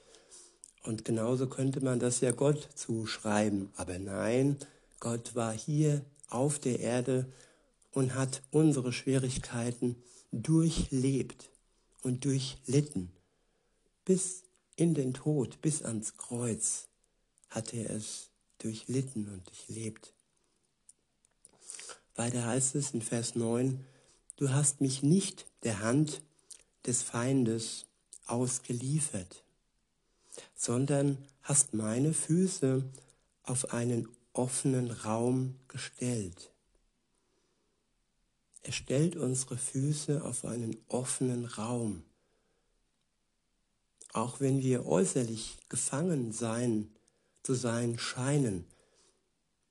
Und 0.83 1.03
genauso 1.03 1.47
könnte 1.47 1.83
man 1.83 1.99
das 1.99 2.21
ja 2.21 2.31
Gott 2.31 2.69
zuschreiben. 2.73 3.73
Aber 3.75 3.99
nein, 3.99 4.55
Gott 5.01 5.35
war 5.35 5.51
hier 5.51 6.05
auf 6.29 6.59
der 6.59 6.79
Erde 6.79 7.25
und 7.91 8.15
hat 8.15 8.41
unsere 8.51 8.93
Schwierigkeiten 8.93 9.97
durchlebt 10.31 11.49
und 12.03 12.23
durchlitten, 12.23 13.11
bis 14.05 14.43
in 14.75 14.93
den 14.93 15.13
Tod 15.13 15.61
bis 15.61 15.81
ans 15.83 16.17
Kreuz 16.17 16.87
hat 17.49 17.73
er 17.73 17.89
es 17.89 18.29
durchlitten 18.57 19.27
und 19.29 19.47
durchlebt. 19.47 20.13
Weiter 22.15 22.45
heißt 22.45 22.75
es 22.75 22.91
in 22.91 23.01
Vers 23.01 23.35
9, 23.35 23.85
du 24.37 24.49
hast 24.51 24.81
mich 24.81 25.03
nicht 25.03 25.45
der 25.63 25.79
Hand 25.79 26.21
des 26.85 27.01
Feindes 27.03 27.85
ausgeliefert, 28.25 29.43
sondern 30.55 31.17
hast 31.41 31.73
meine 31.73 32.13
Füße 32.13 32.83
auf 33.43 33.73
einen 33.73 34.07
offenen 34.33 34.91
Raum 34.91 35.55
gestellt. 35.67 36.51
Er 38.63 38.71
stellt 38.71 39.15
unsere 39.15 39.57
Füße 39.57 40.23
auf 40.23 40.45
einen 40.45 40.77
offenen 40.87 41.45
Raum 41.45 42.03
auch 44.13 44.39
wenn 44.39 44.61
wir 44.61 44.85
äußerlich 44.85 45.57
gefangen 45.69 46.31
sein, 46.31 46.89
zu 47.43 47.53
sein 47.53 47.97
scheinen. 47.97 48.65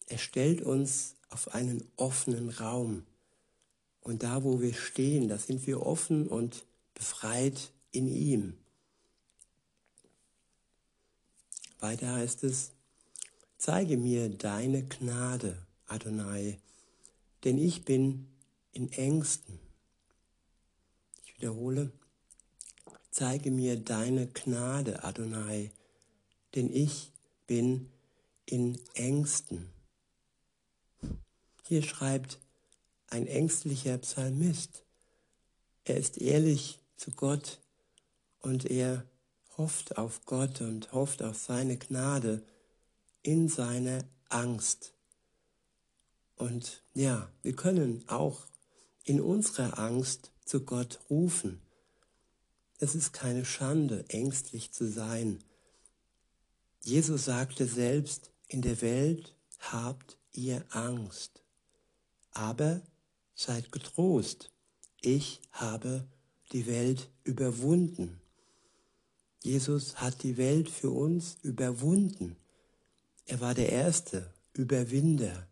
Er 0.07 0.19
stellt 0.19 0.63
uns 0.63 1.15
auf 1.29 1.55
einen 1.55 1.85
offenen 1.97 2.51
Raum. 2.51 3.07
Und 4.01 4.23
da, 4.23 4.43
wo 4.43 4.61
wir 4.61 4.75
stehen, 4.75 5.29
da 5.29 5.39
sind 5.39 5.67
wir 5.67 5.87
offen 5.87 6.27
und 6.27 6.65
befreit 6.95 7.71
in 7.93 8.09
ihm. 8.09 8.57
Weiter 11.79 12.13
heißt 12.13 12.45
es, 12.45 12.73
zeige 13.57 13.97
mir 13.97 14.29
deine 14.29 14.85
Gnade, 14.85 15.57
Adonai, 15.87 16.59
denn 17.45 17.59
ich 17.59 17.85
bin 17.85 18.27
in 18.73 18.93
Ängsten. 18.93 19.59
Ich 21.25 21.37
wiederhole, 21.37 21.93
zeige 23.21 23.51
mir 23.51 23.77
deine 23.77 24.29
Gnade, 24.29 25.05
Adonai, 25.05 25.71
denn 26.55 26.75
ich 26.75 27.13
bin 27.47 27.91
in 28.47 28.81
Ängsten. 28.95 29.69
Hier 31.69 31.83
schreibt 31.83 32.39
ein 33.09 33.27
ängstlicher 33.27 33.99
Psalmist. 33.99 34.85
Er 35.85 35.99
ist 35.99 36.17
ehrlich 36.17 36.79
zu 36.97 37.11
Gott 37.11 37.61
und 38.41 38.65
er 38.65 39.05
hofft 39.59 39.99
auf 39.99 40.25
Gott 40.25 40.63
und 40.63 40.91
hofft 40.95 41.23
auf 41.23 41.37
seine 41.37 41.77
Gnade 41.77 42.43
in 43.23 43.51
seiner 43.51 44.03
Angst. 44.31 44.95
Und 46.37 46.83
ja, 46.95 47.31
wir 47.43 47.55
können 47.55 48.03
auch 48.09 48.47
in 49.05 49.21
unserer 49.21 49.79
Angst 49.79 50.31
zu 50.47 50.65
Gott 50.65 51.01
rufen. 51.11 51.61
Es 52.83 52.95
ist 52.95 53.13
keine 53.13 53.45
Schande, 53.45 54.07
ängstlich 54.09 54.73
zu 54.73 54.91
sein. 54.91 55.45
Jesus 56.81 57.27
sagte 57.27 57.67
selbst, 57.67 58.31
in 58.49 58.63
der 58.63 58.81
Welt 58.81 59.35
habt 59.59 60.17
ihr 60.33 60.65
Angst, 60.71 61.43
aber 62.31 62.81
seid 63.35 63.71
getrost, 63.71 64.51
ich 65.03 65.43
habe 65.53 66.09
die 66.53 66.67
Welt 66.67 67.11
überwunden. 67.23 68.19
Jesus 69.43 69.97
hat 69.97 70.23
die 70.23 70.39
Welt 70.39 70.71
für 70.71 70.91
uns 70.91 71.37
überwunden. 71.43 72.37
Er 73.27 73.41
war 73.41 73.53
der 73.53 73.71
erste 73.71 74.33
Überwinder. 74.55 75.47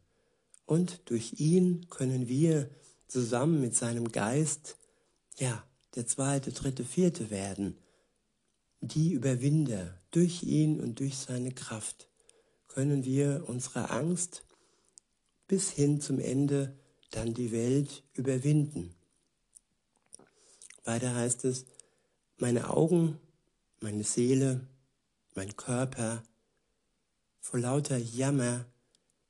Und 0.65 1.03
durch 1.11 1.35
ihn 1.41 1.89
können 1.91 2.27
wir 2.27 2.71
zusammen 3.07 3.61
mit 3.61 3.77
seinem 3.77 4.13
Geist, 4.13 4.77
ja, 5.37 5.68
der 5.99 6.07
zweite, 6.07 6.53
dritte, 6.53 6.85
vierte 6.85 7.29
werden. 7.29 7.77
Die 8.81 9.13
Überwinder. 9.13 9.95
Durch 10.11 10.43
ihn 10.43 10.81
und 10.81 11.01
durch 11.01 11.19
seine 11.19 11.53
Kraft 11.53 12.09
können 12.69 13.05
wir 13.05 13.45
unsere 13.47 13.91
Angst 13.91 14.45
bis 15.47 15.71
hin 15.71 16.01
zum 16.01 16.19
Ende 16.19 16.75
dann 17.11 17.35
die 17.35 17.53
Welt 17.53 18.03
überwinden. 18.15 18.95
Weiter 20.85 21.15
heißt 21.15 21.45
es, 21.45 21.67
meine 22.39 22.71
Augen 22.71 23.19
meine 23.81 24.03
Seele, 24.03 24.67
mein 25.35 25.57
Körper, 25.57 26.23
vor 27.41 27.61
lauter 27.61 27.97
Jammer 27.97 28.67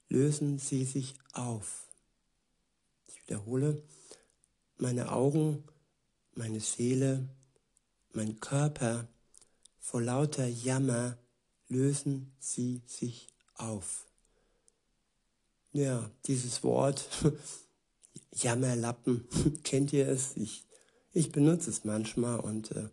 lösen 0.08 0.58
sie 0.58 0.84
sich 0.84 1.14
auf. 1.32 1.87
Ich 3.08 3.20
wiederhole, 3.26 3.82
meine 4.78 5.12
Augen, 5.12 5.64
meine 6.38 6.61
Seele, 6.61 7.28
mein 8.12 8.38
Körper, 8.38 9.09
vor 9.80 10.00
lauter 10.00 10.47
Jammer 10.47 11.18
lösen 11.68 12.33
sie 12.38 12.80
sich 12.87 13.26
auf. 13.54 14.07
Ja, 15.73 16.09
dieses 16.26 16.62
Wort, 16.62 17.09
Jammerlappen, 18.33 19.28
kennt 19.64 19.92
ihr 19.92 20.07
es? 20.09 20.37
Ich, 20.37 20.64
ich 21.12 21.33
benutze 21.33 21.71
es 21.71 21.85
manchmal 21.85 22.38
und 22.38 22.71
äh, 22.71 22.88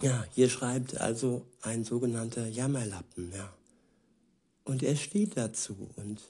ja, 0.00 0.26
hier 0.32 0.48
schreibt 0.48 0.96
also 0.96 1.46
ein 1.60 1.84
sogenannter 1.84 2.46
Jammerlappen, 2.46 3.30
ja. 3.30 3.54
Und 4.64 4.82
er 4.82 4.96
steht 4.96 5.36
dazu 5.36 5.90
und 5.96 6.22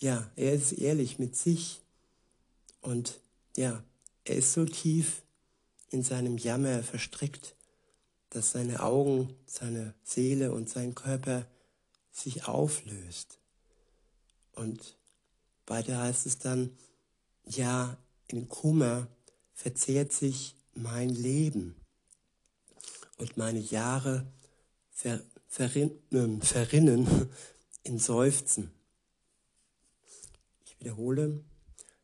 ja, 0.00 0.28
er 0.34 0.54
ist 0.54 0.72
ehrlich 0.72 1.20
mit 1.20 1.36
sich 1.36 1.80
und 2.80 3.20
ja, 3.56 3.84
er 4.24 4.36
ist 4.36 4.52
so 4.52 4.64
tief 4.64 5.22
in 5.90 6.02
seinem 6.02 6.38
Jammer 6.38 6.82
verstrickt, 6.82 7.54
dass 8.30 8.52
seine 8.52 8.82
Augen, 8.82 9.34
seine 9.46 9.94
Seele 10.02 10.52
und 10.52 10.68
sein 10.68 10.94
Körper 10.94 11.46
sich 12.10 12.46
auflöst. 12.46 13.38
Und 14.52 14.96
weiter 15.66 15.98
heißt 15.98 16.26
es 16.26 16.38
dann, 16.38 16.76
ja, 17.46 17.96
in 18.28 18.48
Kummer 18.48 19.08
verzehrt 19.54 20.12
sich 20.12 20.54
mein 20.74 21.10
Leben 21.10 21.76
und 23.18 23.36
meine 23.36 23.58
Jahre 23.58 24.26
ver, 24.90 25.20
verrin, 25.48 25.90
äh, 26.10 26.44
verrinnen 26.44 27.06
in 27.82 27.98
Seufzen. 27.98 28.70
Ich 30.64 30.78
wiederhole, 30.80 31.44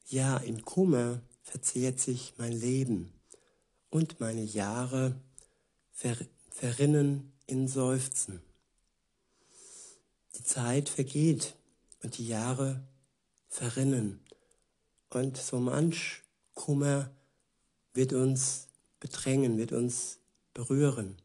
ja, 0.08 0.36
in 0.38 0.64
Kummer 0.64 1.20
verzehrt 1.48 1.98
sich 1.98 2.34
mein 2.36 2.52
Leben 2.52 3.12
und 3.90 4.20
meine 4.20 4.44
Jahre 4.44 5.14
ver, 5.90 6.16
verrinnen 6.50 7.32
in 7.46 7.68
Seufzen. 7.68 8.42
Die 10.36 10.44
Zeit 10.44 10.88
vergeht 10.88 11.54
und 12.02 12.18
die 12.18 12.28
Jahre 12.28 12.86
verrinnen 13.48 14.20
und 15.10 15.36
so 15.36 15.58
manch 15.58 16.22
Kummer 16.54 17.10
wird 17.94 18.12
uns 18.12 18.68
bedrängen, 19.00 19.56
wird 19.58 19.72
uns 19.72 20.18
berühren. 20.52 21.16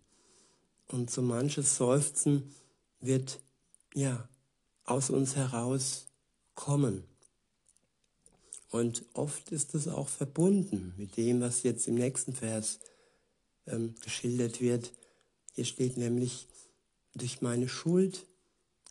Und 0.88 1.12
so 1.12 1.22
manches 1.22 1.76
Seufzen 1.76 2.54
wird 3.00 3.40
ja 3.94 4.30
aus 4.86 5.10
uns 5.10 5.36
heraus 5.36 6.08
kommen. 6.56 7.04
Und 8.74 9.06
oft 9.14 9.52
ist 9.52 9.76
es 9.76 9.88
auch 9.88 10.08
verbunden 10.08 10.96
mit 10.98 11.16
dem, 11.16 11.42
was 11.42 11.62
jetzt 11.62 11.88
im 11.88 11.94
nächsten 11.94 12.34
Vers 12.34 12.80
ähm, 13.68 13.94
geschildert 14.02 14.62
wird. 14.62 14.92
Hier 15.52 15.66
steht 15.66 15.96
nämlich, 15.96 16.48
durch 17.14 17.44
meine 17.44 17.70
Schuld 17.70 18.26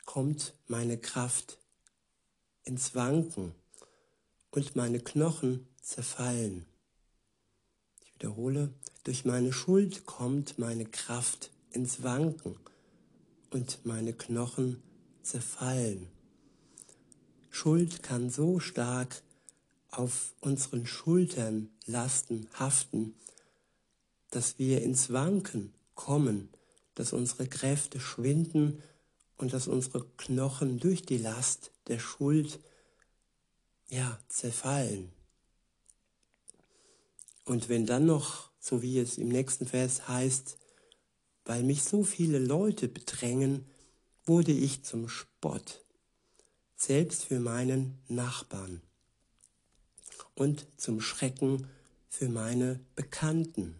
kommt 0.05 0.53
meine 0.67 0.97
Kraft 0.97 1.57
ins 2.63 2.95
Wanken 2.95 3.53
und 4.51 4.77
meine 4.77 5.01
Knochen 5.01 5.67
zerfallen. 5.81 6.65
Ich 8.05 8.15
wiederhole, 8.15 8.73
durch 9.03 9.25
meine 9.25 9.51
Schuld 9.51 10.05
kommt 10.05 10.57
meine 10.57 10.85
Kraft 10.85 11.51
ins 11.71 12.03
Wanken 12.03 12.55
und 13.49 13.85
meine 13.85 14.13
Knochen 14.13 14.81
zerfallen. 15.23 16.07
Schuld 17.49 18.01
kann 18.01 18.29
so 18.29 18.61
stark 18.61 19.21
auf 19.97 20.33
unseren 20.41 20.85
Schultern 20.85 21.69
lasten, 21.85 22.49
haften, 22.57 23.15
dass 24.31 24.57
wir 24.57 24.81
ins 24.81 25.11
Wanken 25.11 25.73
kommen, 25.95 26.49
dass 26.95 27.13
unsere 27.13 27.47
Kräfte 27.47 27.99
schwinden 27.99 28.81
und 29.37 29.53
dass 29.53 29.67
unsere 29.67 30.05
Knochen 30.17 30.79
durch 30.79 31.03
die 31.03 31.17
Last 31.17 31.71
der 31.87 31.99
Schuld 31.99 32.59
ja 33.87 34.19
zerfallen. 34.27 35.11
Und 37.45 37.69
wenn 37.69 37.85
dann 37.85 38.05
noch 38.05 38.49
so 38.59 38.81
wie 38.81 38.97
es 38.97 39.17
im 39.17 39.27
nächsten 39.27 39.67
Vers 39.67 40.07
heißt, 40.07 40.57
weil 41.45 41.63
mich 41.63 41.83
so 41.83 42.03
viele 42.03 42.39
Leute 42.39 42.87
bedrängen, 42.87 43.65
wurde 44.25 44.53
ich 44.53 44.83
zum 44.85 45.09
Spott, 45.09 45.83
selbst 46.77 47.25
für 47.25 47.41
meinen 47.41 48.01
Nachbarn 48.07 48.81
und 50.35 50.65
zum 50.77 51.01
Schrecken 51.01 51.67
für 52.09 52.29
meine 52.29 52.79
Bekannten, 52.95 53.75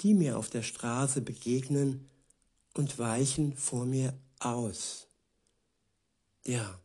die 0.00 0.14
mir 0.14 0.38
auf 0.38 0.50
der 0.50 0.62
Straße 0.62 1.20
begegnen 1.20 2.08
und 2.74 2.98
weichen 2.98 3.56
vor 3.56 3.84
mir 3.84 4.14
aus. 4.38 5.06
Ja, 6.44 6.80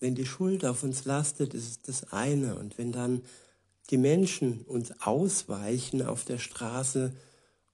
wenn 0.00 0.14
die 0.14 0.26
Schuld 0.26 0.64
auf 0.64 0.82
uns 0.82 1.04
lastet, 1.04 1.54
ist 1.54 1.68
es 1.68 1.82
das 1.82 2.12
eine, 2.12 2.56
und 2.56 2.78
wenn 2.78 2.92
dann 2.92 3.22
die 3.90 3.96
Menschen 3.96 4.62
uns 4.62 4.92
ausweichen 5.00 6.02
auf 6.02 6.24
der 6.24 6.38
Straße 6.38 7.12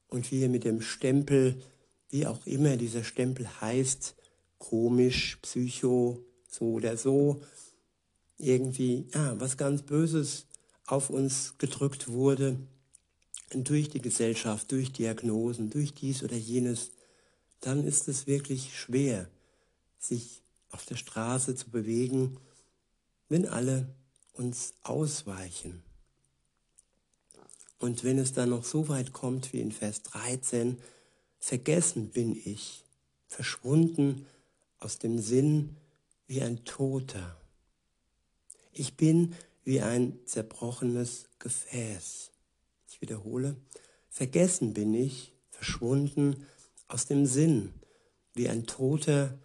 und 0.09 0.31
wir 0.31 0.49
mit 0.49 0.65
dem 0.65 0.81
Stempel, 0.81 1.61
wie 2.09 2.27
auch 2.27 2.47
immer 2.47 2.77
dieser 2.77 3.05
Stempel 3.05 3.49
heißt, 3.61 4.15
komisch, 4.59 5.39
psycho, 5.43 6.25
so 6.49 6.73
oder 6.73 6.97
so, 6.97 7.43
irgendwie 8.41 9.07
ja, 9.15 9.39
was 9.41 9.57
ganz 9.57 9.83
Böses 9.83 10.47
auf 10.87 11.11
uns 11.11 11.55
gedrückt 11.59 12.09
wurde 12.09 12.59
durch 13.55 13.89
die 13.89 14.01
Gesellschaft, 14.01 14.71
durch 14.73 14.93
Diagnosen, 14.93 15.71
durch 15.71 15.93
dies 15.95 16.23
oder 16.23 16.37
jenes, 16.37 16.91
dann 17.61 17.85
ist 17.85 18.09
es 18.09 18.27
wirklich 18.27 18.79
schwer, 18.79 19.29
sich 19.99 20.43
auf 20.71 20.87
der 20.87 20.97
Straße 20.97 21.55
zu 21.55 21.71
bewegen, 21.71 22.39
wenn 23.29 23.47
alle 23.47 23.89
uns 24.33 24.75
ausweichen. 24.83 25.83
Und 27.79 28.05
wenn 28.05 28.19
es 28.19 28.33
dann 28.33 28.51
noch 28.51 28.65
so 28.65 28.89
weit 28.89 29.13
kommt 29.13 29.53
wie 29.53 29.61
in 29.61 29.73
Vers 29.73 30.03
13, 30.03 30.79
vergessen 31.39 32.11
bin 32.11 32.37
ich, 32.37 32.85
verschwunden 33.27 34.27
aus 34.79 34.99
dem 34.99 35.19
Sinn 35.19 35.77
wie 36.27 36.43
ein 36.43 36.65
Toter. 36.65 37.40
Ich 38.73 38.97
bin 38.97 39.35
wie 39.65 39.81
ein 39.81 40.19
zerbrochenes 40.27 41.27
Gefäß. 41.39 42.31
Ich 42.89 43.01
wiederhole, 43.01 43.57
vergessen 44.09 44.75
bin 44.75 44.95
ich, 44.95 45.33
verschwunden 45.51 46.47
aus 46.89 47.07
dem 47.07 47.27
Sinn 47.27 47.73
wie 48.35 48.49
ein 48.49 48.67
Toter. 48.67 49.39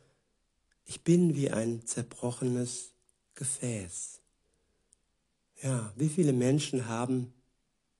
Ich 0.86 1.04
bin 1.04 1.36
wie 1.36 1.52
ein 1.52 1.86
zerbrochenes 1.86 2.94
Gefäß. 3.36 4.22
Ja, 5.62 5.92
wie 5.96 6.10
viele 6.10 6.34
Menschen 6.34 6.88
haben 6.88 7.34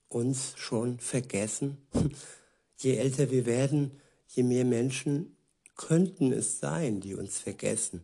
uns 0.08 0.54
schon 0.58 1.00
vergessen? 1.00 1.78
Je 2.78 2.98
älter 2.98 3.32
wir 3.32 3.46
werden, 3.46 4.00
je 4.28 4.44
mehr 4.44 4.66
Menschen 4.66 5.38
könnten 5.76 6.34
es 6.34 6.60
sein, 6.60 7.00
die 7.00 7.16
uns 7.16 7.40
vergessen. 7.40 8.04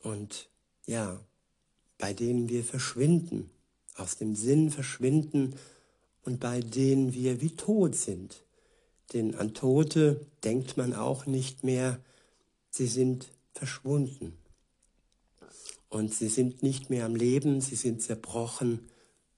Und 0.00 0.50
ja, 0.86 1.18
bei 2.00 2.14
denen 2.14 2.48
wir 2.48 2.64
verschwinden, 2.64 3.50
aus 3.94 4.16
dem 4.16 4.34
Sinn 4.34 4.70
verschwinden 4.70 5.54
und 6.22 6.40
bei 6.40 6.60
denen 6.60 7.12
wir 7.12 7.40
wie 7.40 7.54
tot 7.54 7.94
sind. 7.94 8.42
Denn 9.12 9.34
an 9.34 9.54
Tote 9.54 10.26
denkt 10.42 10.76
man 10.76 10.94
auch 10.94 11.26
nicht 11.26 11.62
mehr, 11.62 12.00
sie 12.70 12.86
sind 12.86 13.30
verschwunden. 13.52 14.36
Und 15.88 16.14
sie 16.14 16.28
sind 16.28 16.62
nicht 16.62 16.88
mehr 16.88 17.04
am 17.04 17.16
Leben, 17.16 17.60
sie 17.60 17.74
sind 17.74 18.00
zerbrochen 18.00 18.88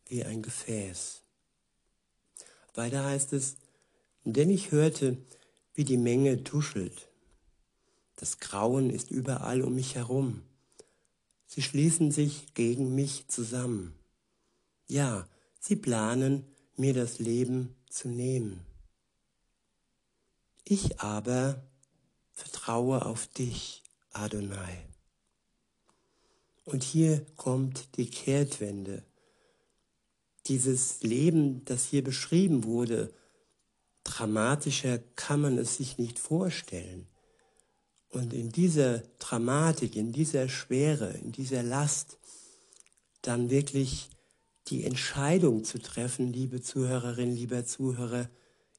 wie 0.06 0.22
ein 0.24 0.42
Gefäß. 0.42 1.22
Weiter 2.74 3.04
heißt 3.04 3.32
es, 3.32 3.56
denn 4.24 4.50
ich 4.50 4.70
hörte, 4.70 5.16
wie 5.74 5.84
die 5.84 5.96
Menge 5.96 6.44
tuschelt. 6.44 7.08
Das 8.16 8.38
Grauen 8.38 8.90
ist 8.90 9.10
überall 9.10 9.62
um 9.62 9.74
mich 9.74 9.94
herum. 9.94 10.42
Sie 11.54 11.60
schließen 11.60 12.10
sich 12.10 12.54
gegen 12.54 12.94
mich 12.94 13.28
zusammen. 13.28 13.94
Ja, 14.86 15.28
sie 15.60 15.76
planen, 15.76 16.46
mir 16.78 16.94
das 16.94 17.18
Leben 17.18 17.76
zu 17.90 18.08
nehmen. 18.08 18.64
Ich 20.64 20.98
aber 21.00 21.62
vertraue 22.32 23.04
auf 23.04 23.26
dich, 23.26 23.82
Adonai. 24.12 24.88
Und 26.64 26.84
hier 26.84 27.26
kommt 27.36 27.98
die 27.98 28.08
Kehrtwende. 28.08 29.04
Dieses 30.46 31.02
Leben, 31.02 31.66
das 31.66 31.84
hier 31.84 32.02
beschrieben 32.02 32.64
wurde, 32.64 33.12
dramatischer 34.04 35.00
kann 35.16 35.42
man 35.42 35.58
es 35.58 35.76
sich 35.76 35.98
nicht 35.98 36.18
vorstellen. 36.18 37.06
Und 38.12 38.34
in 38.34 38.52
dieser 38.52 38.98
Dramatik, 39.18 39.96
in 39.96 40.12
dieser 40.12 40.48
Schwere, 40.48 41.10
in 41.14 41.32
dieser 41.32 41.62
Last, 41.62 42.18
dann 43.22 43.48
wirklich 43.48 44.10
die 44.68 44.84
Entscheidung 44.84 45.64
zu 45.64 45.80
treffen, 45.80 46.32
liebe 46.32 46.60
Zuhörerin, 46.60 47.34
lieber 47.34 47.64
Zuhörer, 47.64 48.28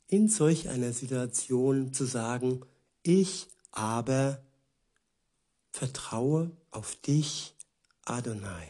in 0.07 0.29
solch 0.29 0.69
einer 0.69 0.93
Situation 0.93 1.93
zu 1.93 2.05
sagen, 2.05 2.61
ich 3.01 3.47
aber 3.71 4.41
vertraue 5.71 6.51
auf 6.69 6.95
dich, 6.97 7.55
Adonai. 8.05 8.69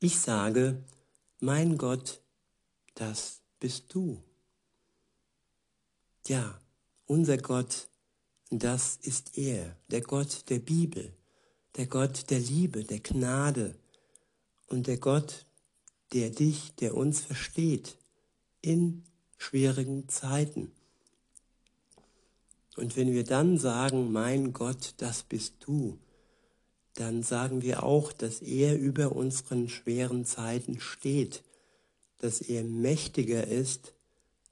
Ich 0.00 0.18
sage, 0.18 0.82
mein 1.40 1.78
Gott, 1.78 2.20
das 2.94 3.40
bist 3.58 3.86
du. 3.94 4.22
Ja, 6.26 6.60
unser 7.06 7.38
Gott, 7.38 7.89
das 8.50 8.98
ist 9.02 9.38
er, 9.38 9.76
der 9.90 10.00
Gott 10.00 10.48
der 10.48 10.58
Bibel, 10.58 11.12
der 11.76 11.86
Gott 11.86 12.30
der 12.30 12.40
Liebe, 12.40 12.84
der 12.84 13.00
Gnade 13.00 13.76
und 14.66 14.86
der 14.86 14.98
Gott, 14.98 15.46
der 16.12 16.30
dich, 16.30 16.74
der 16.74 16.96
uns 16.96 17.20
versteht 17.20 17.96
in 18.60 19.04
schwierigen 19.38 20.08
Zeiten. 20.08 20.72
Und 22.76 22.96
wenn 22.96 23.12
wir 23.12 23.24
dann 23.24 23.58
sagen, 23.58 24.10
mein 24.10 24.52
Gott, 24.52 24.94
das 24.96 25.22
bist 25.22 25.54
du, 25.60 25.98
dann 26.94 27.22
sagen 27.22 27.62
wir 27.62 27.84
auch, 27.84 28.12
dass 28.12 28.42
er 28.42 28.78
über 28.78 29.12
unseren 29.12 29.68
schweren 29.68 30.24
Zeiten 30.24 30.80
steht, 30.80 31.42
dass 32.18 32.40
er 32.40 32.64
mächtiger 32.64 33.46
ist, 33.46 33.94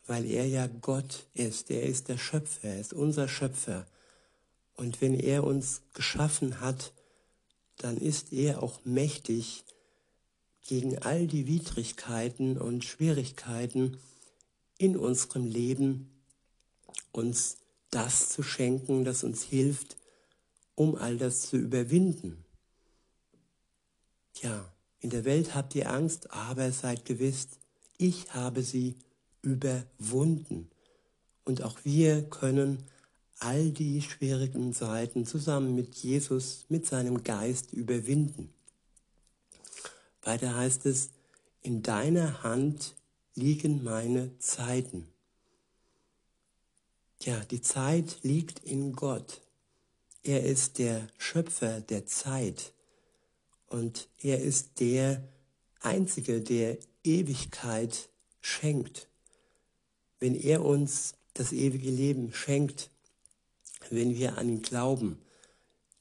weil 0.09 0.25
er 0.25 0.47
ja 0.47 0.67
Gott 0.67 1.27
ist, 1.35 1.71
er 1.71 1.83
ist 1.83 2.09
der 2.09 2.17
Schöpfer, 2.17 2.69
er 2.69 2.81
ist 2.81 2.95
unser 2.95 3.29
Schöpfer. 3.29 3.87
Und 4.75 5.01
wenn 5.03 5.15
er 5.15 5.45
uns 5.45 5.83
geschaffen 5.93 6.61
hat, 6.61 6.93
dann 7.77 7.99
ist 7.99 8.33
er 8.33 8.63
auch 8.63 8.81
mächtig 8.85 9.65
gegen 10.67 10.99
all 10.99 11.27
die 11.27 11.47
Widrigkeiten 11.47 12.57
und 12.57 12.85
Schwierigkeiten 12.85 13.99
in 14.79 14.97
unserem 14.97 15.47
Leben, 15.47 16.11
uns 17.13 17.59
das 17.91 18.31
zu 18.31 18.43
schenken, 18.43 19.05
das 19.05 19.25
uns 19.25 19.43
hilft, 19.43 19.97
um 20.75 20.97
all 20.97 21.19
das 21.19 21.43
zu 21.43 21.59
überwinden. 21.59 22.45
Ja, 24.41 24.73
in 25.01 25.11
der 25.11 25.27
Welt 25.27 25.55
habt 25.55 25.75
ihr 25.75 25.91
Angst, 25.91 26.31
aber 26.31 26.73
seid 26.73 27.05
gewiss, 27.05 27.49
ich 27.99 28.33
habe 28.33 28.63
sie 28.63 28.95
überwunden. 29.43 30.71
Und 31.45 31.63
auch 31.63 31.79
wir 31.85 32.23
können 32.23 32.85
all 33.39 33.71
die 33.71 34.03
schwierigen 34.03 34.73
Seiten 34.73 35.25
zusammen 35.25 35.75
mit 35.75 35.95
Jesus, 35.95 36.67
mit 36.69 36.87
seinem 36.87 37.23
Geist 37.23 37.73
überwinden. 37.73 38.53
Weiter 40.23 40.57
heißt 40.57 40.87
es, 40.87 41.11
in 41.63 41.83
deiner 41.83 42.43
Hand 42.43 42.95
liegen 43.35 43.85
meine 43.85 44.37
Zeiten. 44.39 45.07
Ja, 47.21 47.45
die 47.45 47.63
Zeit 47.63 48.19
liegt 48.23 48.61
in 48.65 48.93
Gott. 48.93 49.41
Er 50.23 50.45
ist 50.45 50.79
der 50.79 51.07
Schöpfer 51.17 51.81
der 51.81 52.07
Zeit 52.07 52.73
und 53.67 54.09
er 54.19 54.41
ist 54.41 54.81
der 54.81 55.23
Einzige, 55.81 56.41
der 56.41 56.79
Ewigkeit 57.05 58.09
schenkt 58.41 59.09
wenn 60.21 60.35
er 60.35 60.65
uns 60.65 61.15
das 61.35 61.53
ewige 61.53 61.91
Leben 61.91 62.33
schenkt, 62.33 62.91
wenn 63.91 64.15
wir 64.15 64.39
an 64.39 64.49
ihn 64.49 64.63
glauben, 64.63 65.19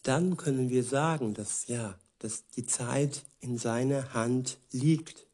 dann 0.04 0.38
können 0.38 0.70
wir 0.70 0.84
sagen, 0.84 1.34
dass 1.34 1.68
ja, 1.68 1.98
dass 2.20 2.48
die 2.56 2.66
Zeit 2.66 3.24
in 3.40 3.58
seiner 3.58 4.14
Hand 4.14 4.58
liegt. 4.72 5.28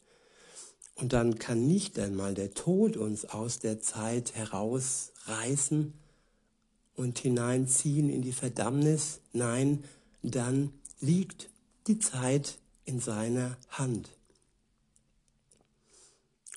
Und 0.96 1.14
dann 1.14 1.40
kann 1.40 1.66
nicht 1.66 1.98
einmal 1.98 2.34
der 2.34 2.54
Tod 2.54 2.98
uns 2.98 3.26
aus 3.26 3.60
der 3.60 3.80
Zeit 3.80 4.36
herausreißen 4.36 5.94
und 6.96 7.20
hineinziehen 7.20 8.10
in 8.10 8.22
die 8.22 8.34
Verdammnis. 8.34 9.22
Nein, 9.32 9.84
dann 10.22 10.72
liegt 11.00 11.50
die 11.88 12.00
Zeit 12.00 12.60
in 12.86 13.00
seiner 13.00 13.58
Hand. 13.70 14.10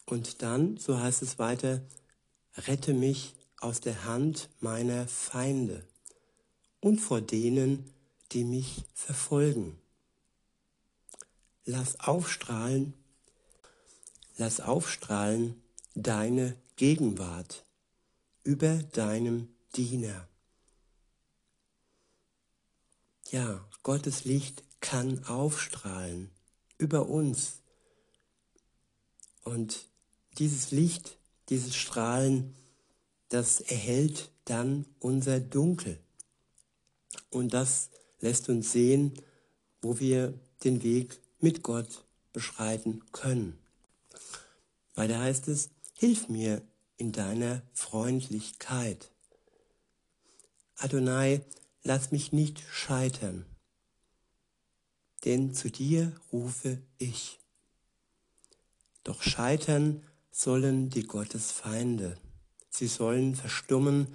Und 0.05 0.43
dann, 0.43 0.77
so 0.77 1.01
heißt 1.01 1.23
es 1.23 1.39
weiter, 1.39 1.81
rette 2.57 2.95
mich 2.95 3.35
aus 3.61 3.81
der 3.81 4.05
Hand 4.05 4.49
meiner 4.61 5.09
Feinde 5.09 5.87
und 6.81 7.01
vor 7.01 7.21
denen, 7.21 7.93
die 8.33 8.45
mich 8.45 8.85
verfolgen. 8.95 9.79
Lass 11.65 11.99
aufstrahlen, 12.01 12.95
lass 14.37 14.61
aufstrahlen 14.61 15.63
deine 15.95 16.57
Gegenwart 16.77 17.65
über 18.45 18.83
deinem 18.83 19.49
Diener. 19.75 20.29
Ja, 23.31 23.67
Gottes 23.83 24.25
Licht 24.25 24.63
kann 24.81 25.25
aufstrahlen 25.25 26.31
über 26.79 27.09
uns. 27.09 27.63
Und 29.43 29.87
dieses 30.39 30.71
Licht 30.71 31.19
dieses 31.49 31.77
Strahlen, 31.77 32.55
das 33.29 33.61
erhält 33.61 34.31
dann 34.45 34.87
unser 34.99 35.41
Dunkel. 35.41 35.99
Und 37.31 37.55
das 37.55 37.91
lässt 38.21 38.49
uns 38.49 38.73
sehen, 38.73 39.13
wo 39.83 39.99
wir 39.99 40.39
den 40.65 40.83
Weg 40.83 41.21
mit 41.39 41.63
Gott 41.63 42.05
beschreiten 42.33 43.03
können. 43.13 43.59
Weiter 44.95 45.19
heißt 45.19 45.49
es, 45.49 45.71
hilf 45.95 46.29
mir 46.29 46.63
in 46.97 47.13
deiner 47.13 47.63
Freundlichkeit. 47.73 49.11
Adonai, 50.77 51.43
lass 51.83 52.13
mich 52.13 52.33
nicht 52.33 52.63
scheitern, 52.71 53.47
denn 55.25 55.55
zu 55.55 55.71
dir 55.71 56.15
rufe 56.33 56.83
ich. 56.99 57.41
Doch 59.05 59.23
scheitern 59.23 60.06
sollen 60.37 60.91
die 60.91 61.05
Gottesfeinde. 61.05 62.19
Sie 62.69 62.89
sollen 62.89 63.35
verstummen 63.35 64.15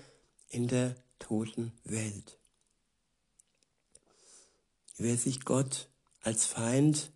in 0.49 0.67
der 0.67 0.95
toten 1.17 1.71
Welt. 1.83 2.37
Wer 4.97 5.17
sich 5.17 5.45
Gott 5.45 5.89
als 6.21 6.45
Feind 6.45 7.11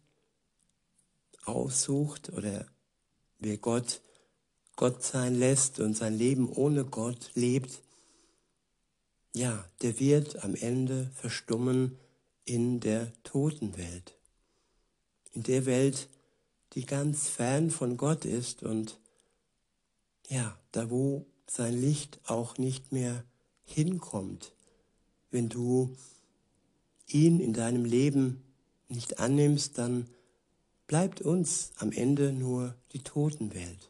aussucht 1.43 2.29
oder 2.33 2.65
wer 3.37 3.57
Gott 3.57 4.01
Gott 4.75 5.03
sein 5.03 5.35
lässt 5.35 5.79
und 5.79 5.95
sein 5.95 6.17
Leben 6.17 6.49
ohne 6.49 6.83
Gott 6.83 7.29
lebt, 7.35 7.83
ja, 9.33 9.63
der 9.83 9.99
wird 9.99 10.43
am 10.43 10.55
Ende 10.55 11.11
verstummen 11.13 11.99
in 12.43 12.79
der 12.79 13.13
Totenwelt. 13.23 14.17
In 15.31 15.43
der 15.43 15.65
Welt, 15.67 16.09
die 16.75 16.85
ganz 16.85 17.29
fern 17.29 17.71
von 17.71 17.97
Gott 17.97 18.25
ist 18.25 18.63
und 18.63 18.99
ja, 20.27 20.57
da 20.71 20.89
wo 20.89 21.25
sein 21.47 21.73
Licht 21.73 22.19
auch 22.25 22.57
nicht 22.57 22.91
mehr 22.91 23.23
hinkommt, 23.63 24.53
wenn 25.31 25.49
du 25.49 25.95
ihn 27.07 27.39
in 27.39 27.53
deinem 27.53 27.85
Leben 27.85 28.43
nicht 28.89 29.19
annimmst, 29.19 29.77
dann 29.77 30.07
bleibt 30.87 31.21
uns 31.21 31.71
am 31.77 31.91
Ende 31.91 32.31
nur 32.31 32.75
die 32.93 33.03
Totenwelt. 33.03 33.89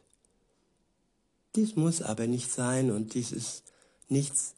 Dies 1.54 1.76
muss 1.76 2.02
aber 2.02 2.26
nicht 2.26 2.50
sein 2.50 2.90
und 2.90 3.14
dies 3.14 3.32
ist 3.32 3.64
nichts, 4.08 4.54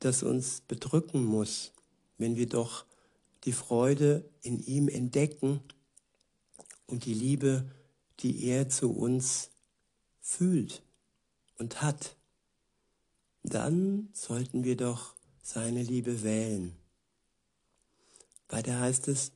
das 0.00 0.22
uns 0.22 0.60
bedrücken 0.60 1.24
muss, 1.24 1.72
wenn 2.18 2.36
wir 2.36 2.48
doch 2.48 2.84
die 3.44 3.52
Freude 3.52 4.28
in 4.42 4.64
ihm 4.64 4.88
entdecken 4.88 5.60
und 6.88 7.04
die 7.04 7.14
Liebe, 7.14 7.70
die 8.20 8.44
er 8.46 8.68
zu 8.68 8.90
uns 8.90 9.50
fühlt 10.20 10.82
und 11.58 11.80
hat. 11.80 12.16
Dann 13.44 14.08
sollten 14.12 14.64
wir 14.64 14.76
doch 14.76 15.14
seine 15.42 15.82
Liebe 15.82 16.22
wählen. 16.22 16.74
Weiter 18.48 18.80
heißt 18.80 19.08
es, 19.08 19.32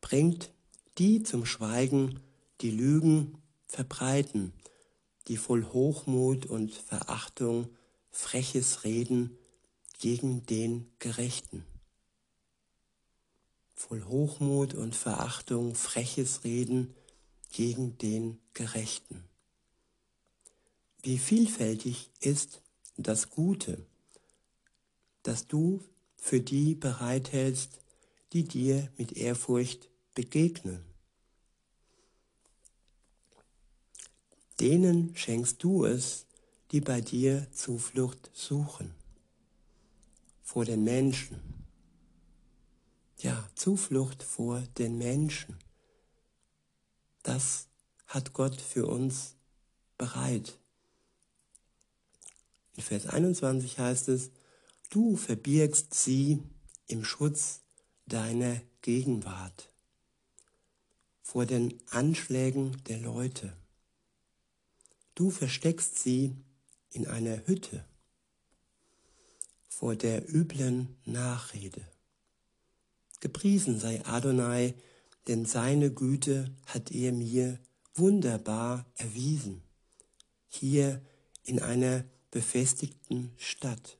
bringt 0.00 0.50
die 0.98 1.22
zum 1.22 1.44
Schweigen, 1.44 2.20
die 2.60 2.70
Lügen 2.70 3.42
verbreiten, 3.66 4.52
die 5.28 5.36
voll 5.36 5.64
Hochmut 5.64 6.46
und 6.46 6.72
Verachtung 6.72 7.68
freches 8.10 8.84
Reden 8.84 9.38
gegen 9.98 10.44
den 10.46 10.90
Gerechten. 10.98 11.64
Voll 13.88 14.04
Hochmut 14.04 14.74
und 14.74 14.94
Verachtung 14.94 15.74
freches 15.74 16.44
Reden 16.44 16.94
gegen 17.50 17.98
den 17.98 18.38
Gerechten. 18.54 19.24
Wie 21.02 21.18
vielfältig 21.18 22.08
ist 22.20 22.62
das 22.96 23.30
Gute, 23.30 23.84
das 25.24 25.48
du 25.48 25.82
für 26.16 26.40
die 26.40 26.76
bereithältst, 26.76 27.80
die 28.32 28.44
dir 28.44 28.88
mit 28.98 29.16
Ehrfurcht 29.16 29.90
begegnen. 30.14 30.84
Denen 34.60 35.16
schenkst 35.16 35.60
du 35.60 35.86
es, 35.86 36.26
die 36.70 36.80
bei 36.80 37.00
dir 37.00 37.48
Zuflucht 37.52 38.30
suchen. 38.32 38.94
Vor 40.44 40.64
den 40.64 40.84
Menschen. 40.84 41.51
Ja, 43.22 43.48
Zuflucht 43.54 44.24
vor 44.24 44.62
den 44.78 44.98
Menschen. 44.98 45.56
Das 47.22 47.68
hat 48.08 48.32
Gott 48.32 48.60
für 48.60 48.86
uns 48.86 49.36
bereit. 49.96 50.58
In 52.74 52.82
Vers 52.82 53.06
21 53.06 53.78
heißt 53.78 54.08
es, 54.08 54.32
du 54.90 55.16
verbirgst 55.16 55.94
sie 55.94 56.42
im 56.88 57.04
Schutz 57.04 57.60
deiner 58.06 58.60
Gegenwart 58.80 59.70
vor 61.22 61.46
den 61.46 61.80
Anschlägen 61.90 62.82
der 62.88 62.98
Leute. 62.98 63.56
Du 65.14 65.30
versteckst 65.30 66.00
sie 66.00 66.34
in 66.90 67.06
einer 67.06 67.46
Hütte 67.46 67.84
vor 69.68 69.94
der 69.94 70.28
üblen 70.28 70.96
Nachrede. 71.04 71.91
Gepriesen 73.22 73.78
sei 73.78 74.04
Adonai, 74.04 74.74
denn 75.28 75.46
seine 75.46 75.92
Güte 75.92 76.52
hat 76.66 76.90
er 76.90 77.12
mir 77.12 77.60
wunderbar 77.94 78.84
erwiesen, 78.96 79.62
hier 80.48 81.00
in 81.44 81.60
einer 81.60 82.04
befestigten 82.32 83.30
Stadt. 83.36 83.96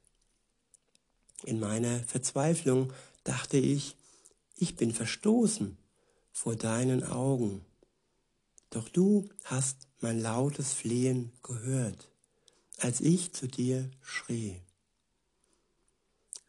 In 1.45 1.61
meiner 1.61 2.01
Verzweiflung 2.01 2.93
dachte 3.23 3.59
ich, 3.59 3.97
ich 4.57 4.75
bin 4.75 4.91
verstoßen 4.93 5.79
vor 6.33 6.57
deinen 6.57 7.05
Augen. 7.05 7.65
Doch 8.71 8.89
du 8.89 9.29
hast 9.45 9.87
mein 10.01 10.21
lautes 10.21 10.73
Flehen 10.73 11.31
gehört, 11.45 12.11
als 12.79 13.01
ich 13.01 13.33
zu 13.33 13.47
dir 13.47 13.89
schrie. 14.01 14.57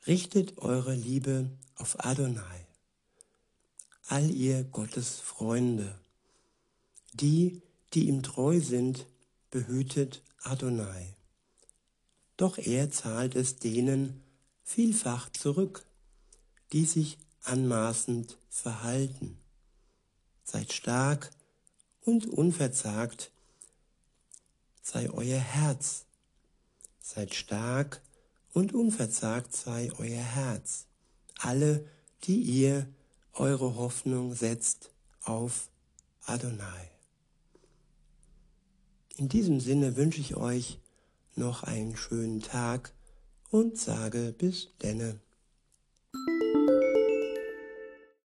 Richtet 0.06 0.58
eure 0.58 0.94
Liebe 0.94 1.50
auf 1.76 2.04
Adonai, 2.04 2.68
all 4.08 4.30
ihr 4.30 4.66
Gottes 4.66 5.22
Freunde. 5.22 5.98
Die, 7.14 7.62
die 7.94 8.10
ihm 8.10 8.22
treu 8.22 8.60
sind, 8.60 9.08
behütet 9.50 10.22
Adonai. 10.42 11.16
Doch 12.36 12.58
er 12.58 12.92
zahlt 12.92 13.36
es 13.36 13.60
denen 13.60 14.22
vielfach 14.66 15.32
zurück, 15.32 15.86
die 16.74 16.84
sich 16.84 17.18
anmaßend 17.44 18.38
verhalten. 18.50 19.38
Seid 20.44 20.74
stark 20.74 21.30
und 22.02 22.26
unverzagt 22.26 23.32
sei 24.82 25.10
euer 25.10 25.40
Herz. 25.40 26.04
Seid 27.00 27.34
stark 27.34 28.02
und 28.54 28.74
unverzagt 28.74 29.56
sei 29.56 29.92
euer 29.98 30.22
Herz. 30.22 30.86
Alle, 31.40 31.86
die 32.24 32.40
ihr 32.40 32.88
eure 33.34 33.76
Hoffnung 33.76 34.34
setzt 34.34 34.92
auf 35.24 35.70
Adonai. 36.26 36.90
In 39.18 39.30
diesem 39.30 39.60
Sinne 39.60 39.96
wünsche 39.96 40.22
ich 40.22 40.36
euch 40.36 40.80
noch 41.36 41.64
einen 41.64 41.98
schönen 41.98 42.42
Tag 42.42 42.94
und 43.50 43.78
sage 43.78 44.34
bis 44.38 44.70
denne. 44.82 45.20